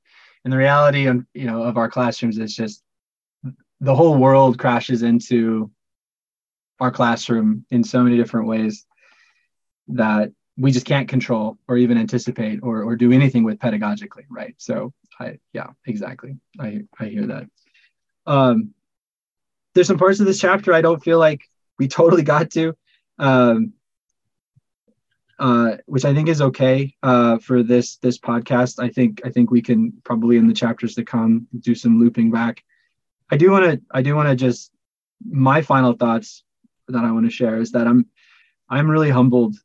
[0.44, 2.82] and the reality of you know of our classrooms is just
[3.80, 5.70] the whole world crashes into
[6.78, 8.86] our classroom in so many different ways
[9.88, 14.54] that we just can't control or even anticipate or, or do anything with pedagogically right
[14.58, 17.46] so i yeah exactly i i hear that
[18.26, 18.72] um
[19.74, 21.42] there's some parts of this chapter i don't feel like
[21.78, 22.74] we totally got to
[23.18, 23.72] um
[25.38, 28.82] uh, which I think is okay uh, for this this podcast.
[28.82, 32.30] I think I think we can probably in the chapters to come do some looping
[32.30, 32.62] back.
[33.30, 34.70] I do want to I do want to just
[35.28, 36.44] my final thoughts
[36.88, 38.06] that I want to share is that I'm
[38.68, 39.56] I'm really humbled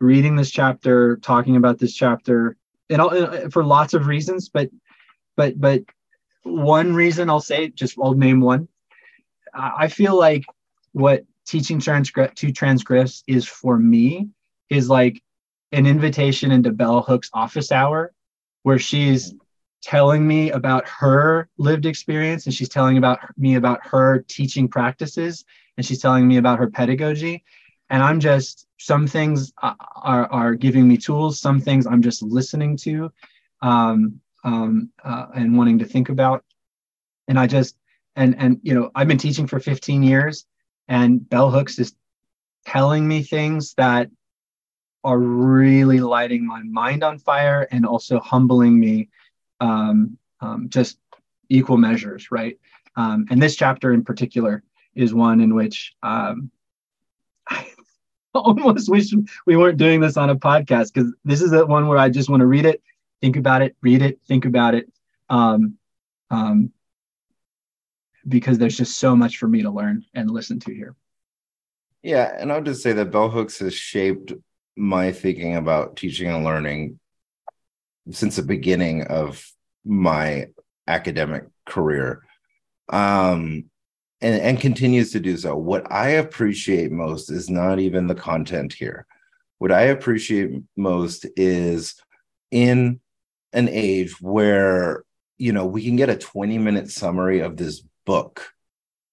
[0.00, 2.56] reading this chapter, talking about this chapter,
[2.90, 4.48] and all, uh, for lots of reasons.
[4.48, 4.70] But
[5.36, 5.82] but but
[6.42, 8.68] one reason I'll say, just I'll name one.
[9.54, 10.44] I feel like
[10.92, 14.28] what teaching transgress to transgress is for me
[14.68, 15.22] is like
[15.72, 18.12] an invitation into Bell Hooks' office hour,
[18.64, 19.34] where she's
[19.82, 25.44] telling me about her lived experience and she's telling about me about her teaching practices
[25.76, 27.44] and she's telling me about her pedagogy
[27.90, 31.40] and i'm just some things are, are giving me tools.
[31.40, 33.10] Some things i'm just listening to
[33.62, 36.44] um, um, uh, and wanting to think about.
[37.28, 37.76] And i just
[38.14, 40.46] and and you know i've been teaching for 15 years
[40.88, 41.94] and bell hooks is
[42.64, 44.10] telling me things that
[45.04, 49.08] are really lighting my mind on fire and also humbling me
[49.60, 50.98] um, um, just
[51.48, 52.58] equal measures right?
[52.96, 54.62] Um, and this chapter in particular
[54.94, 56.50] is one in which um,
[57.48, 57.66] I
[58.44, 59.12] almost wish
[59.46, 62.28] we weren't doing this on a podcast because this is the one where I just
[62.28, 62.82] want to read it,
[63.20, 64.90] think about it, read it, think about it,
[65.28, 65.76] um,
[66.30, 66.72] um,
[68.28, 70.94] because there's just so much for me to learn and listen to here.
[72.02, 74.32] Yeah, and I'll just say that bell hooks has shaped
[74.76, 77.00] my thinking about teaching and learning
[78.10, 79.44] since the beginning of
[79.84, 80.48] my
[80.86, 82.22] academic career.
[82.88, 83.64] Um,
[84.20, 85.56] and, and continues to do so.
[85.56, 89.06] What I appreciate most is not even the content here.
[89.58, 91.94] What I appreciate most is
[92.50, 93.00] in
[93.52, 95.04] an age where
[95.38, 98.52] you know we can get a 20 minute summary of this book.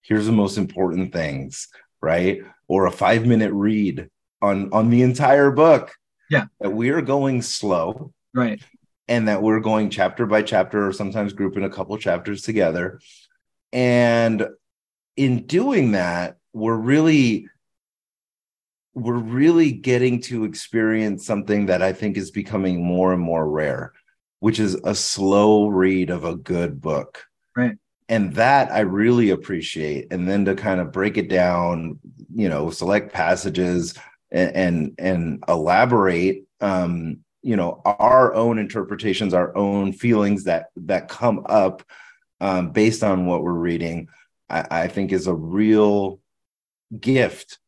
[0.02, 1.70] Here's the most important things
[2.04, 2.42] right?
[2.68, 4.10] Or a 5 minute read
[4.42, 5.96] on on the entire book.
[6.30, 6.46] Yeah.
[6.60, 8.14] That we are going slow.
[8.34, 8.62] Right.
[9.08, 13.00] And that we're going chapter by chapter or sometimes grouping a couple chapters together.
[13.72, 14.48] And
[15.16, 17.48] in doing that, we're really
[18.96, 23.92] we're really getting to experience something that I think is becoming more and more rare,
[24.40, 27.26] which is a slow read of a good book.
[27.56, 27.76] Right.
[28.08, 30.12] And that I really appreciate.
[30.12, 32.00] And then to kind of break it down,
[32.36, 33.96] you know, select passages
[34.32, 41.10] and and, and elaborate um, you know, our own interpretations, our own feelings that that
[41.10, 41.84] come up
[42.40, 44.08] um, based on what we're reading
[44.50, 46.20] I, I think is a real
[47.00, 47.60] gift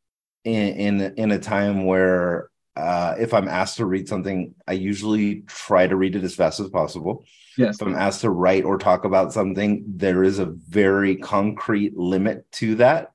[0.43, 5.41] in in, in a time where uh, if I'm asked to read something, I usually
[5.47, 7.26] try to read it as fast as possible.
[7.57, 7.76] Yes.
[7.76, 12.51] If I'm asked to write or talk about something, there is a very concrete limit
[12.53, 13.13] to that.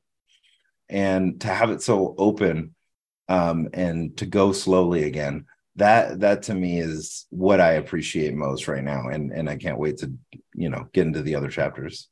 [0.89, 2.75] And to have it so open
[3.29, 5.45] um, and to go slowly again,
[5.77, 9.09] that that to me is what I appreciate most right now.
[9.09, 10.13] And and I can't wait to,
[10.55, 12.09] you know, get into the other chapters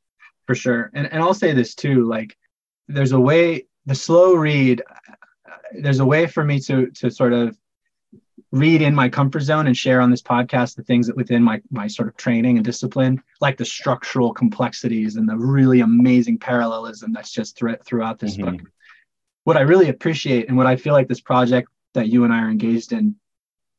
[0.49, 0.91] for sure.
[0.95, 2.37] And and I'll say this too, like
[2.89, 4.83] there's a way the slow read
[5.81, 7.57] there's a way for me to to sort of
[8.51, 11.61] read in my comfort zone and share on this podcast the things that within my
[11.71, 17.13] my sort of training and discipline like the structural complexities and the really amazing parallelism
[17.13, 18.57] that's just th- throughout this mm-hmm.
[18.57, 18.71] book
[19.45, 22.41] what i really appreciate and what i feel like this project that you and I
[22.41, 23.17] are engaged in,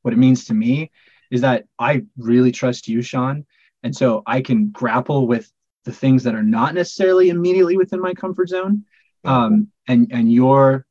[0.02, 0.92] what it means to me
[1.32, 3.46] is that I really trust you, Sean.
[3.84, 5.52] And so I can grapple with
[5.90, 8.86] the things that are not necessarily immediately within my comfort zone.
[9.26, 10.86] Um, and and you're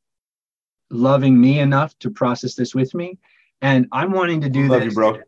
[0.89, 3.17] loving me enough to process this with me.
[3.61, 4.91] And I'm wanting to do love this.
[4.91, 5.19] you, bro.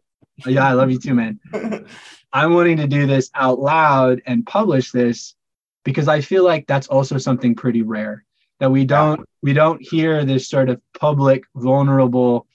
[0.45, 1.39] Yeah, I love you too, man.
[2.33, 5.35] I'm wanting to do this out loud and publish this
[5.83, 8.25] because I feel like that's also something pretty rare
[8.59, 12.45] that we don't we don't hear this sort of public vulnerable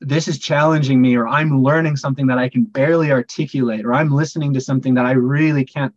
[0.00, 4.10] this is challenging me or i'm learning something that i can barely articulate or i'm
[4.10, 5.94] listening to something that i really can't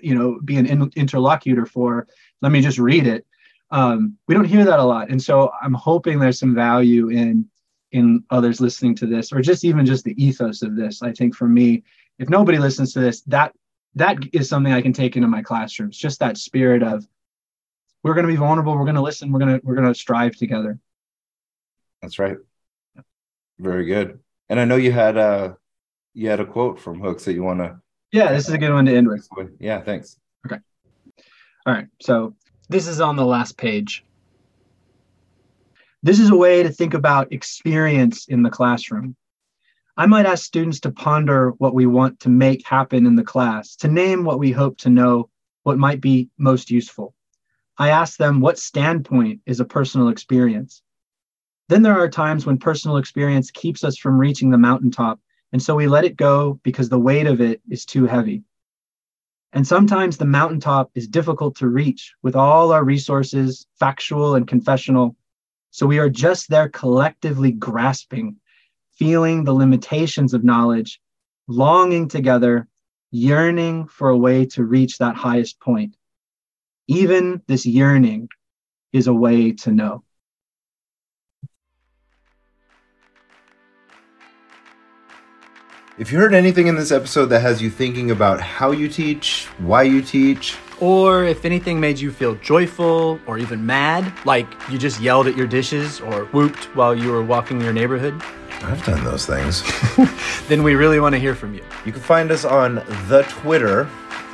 [0.00, 2.06] you know be an in- interlocutor for
[2.40, 3.24] let me just read it.
[3.70, 5.10] Um, we don't hear that a lot.
[5.10, 7.48] And so i'm hoping there's some value in
[7.92, 11.02] in others listening to this or just even just the ethos of this.
[11.02, 11.82] I think for me
[12.18, 13.54] if nobody listens to this that
[13.94, 17.06] that is something i can take into my classrooms just that spirit of
[18.02, 19.94] we're going to be vulnerable we're going to listen we're going to we're going to
[19.94, 20.78] strive together.
[22.00, 22.36] That's right.
[23.62, 24.18] Very good.
[24.48, 25.56] And I know you had a
[26.14, 27.76] you had a quote from Hooks that you want to.
[28.12, 29.26] yeah this is a good one to end with
[29.60, 30.18] Yeah, thanks.
[30.44, 30.60] Okay.
[31.64, 32.34] All right so
[32.68, 34.04] This is on the last page.
[36.02, 39.14] This is a way to think about experience in the classroom.
[39.96, 43.76] I might ask students to ponder what we want to make happen in the class,
[43.76, 45.28] to name what we hope to know,
[45.62, 47.14] what might be most useful.
[47.78, 50.82] I ask them what standpoint is a personal experience.
[51.72, 55.18] Then there are times when personal experience keeps us from reaching the mountaintop,
[55.52, 58.42] and so we let it go because the weight of it is too heavy.
[59.54, 65.16] And sometimes the mountaintop is difficult to reach with all our resources, factual and confessional,
[65.70, 68.36] so we are just there collectively grasping,
[68.90, 71.00] feeling the limitations of knowledge,
[71.48, 72.68] longing together,
[73.12, 75.96] yearning for a way to reach that highest point.
[76.86, 78.28] Even this yearning
[78.92, 80.04] is a way to know.
[85.98, 89.46] If you heard anything in this episode that has you thinking about how you teach,
[89.58, 94.78] why you teach, Or if anything made you feel joyful or even mad, like you
[94.78, 98.20] just yelled at your dishes or whooped while you were walking your neighborhood,
[98.62, 99.62] I've done those things.
[100.48, 101.62] then we really want to hear from you.
[101.84, 102.76] you can find us on
[103.08, 103.86] the Twitter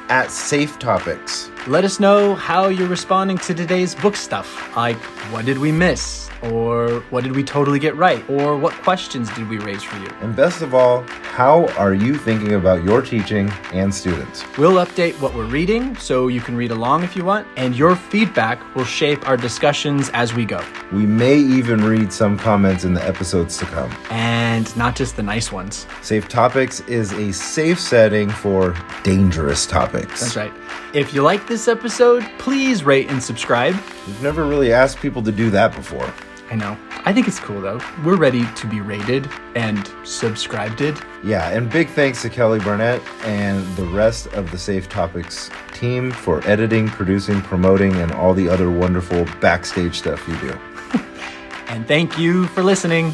[0.08, 1.50] at Safe Topics.
[1.66, 4.74] Let us know how you're responding to today's book stuff.
[4.76, 4.96] Like,
[5.32, 6.27] what did we miss?
[6.42, 8.28] Or what did we totally get right?
[8.28, 10.08] Or what questions did we raise for you?
[10.20, 14.44] And best of all, how are you thinking about your teaching and students?
[14.56, 17.96] We'll update what we're reading so you can read along if you want, and your
[17.96, 20.64] feedback will shape our discussions as we go.
[20.92, 23.94] We may even read some comments in the episodes to come.
[24.10, 25.86] And not just the nice ones.
[26.02, 30.20] Safe Topics is a safe setting for dangerous topics.
[30.20, 30.52] That's right.
[30.98, 33.74] If you like this episode, please rate and subscribe.
[34.04, 36.12] We've never really asked people to do that before.
[36.50, 36.76] I know.
[37.04, 37.80] I think it's cool though.
[38.04, 40.80] We're ready to be rated and subscribed.
[41.22, 46.10] Yeah, and big thanks to Kelly Burnett and the rest of the Safe Topics team
[46.10, 50.58] for editing, producing, promoting, and all the other wonderful backstage stuff you do.
[51.68, 53.12] And thank you for listening.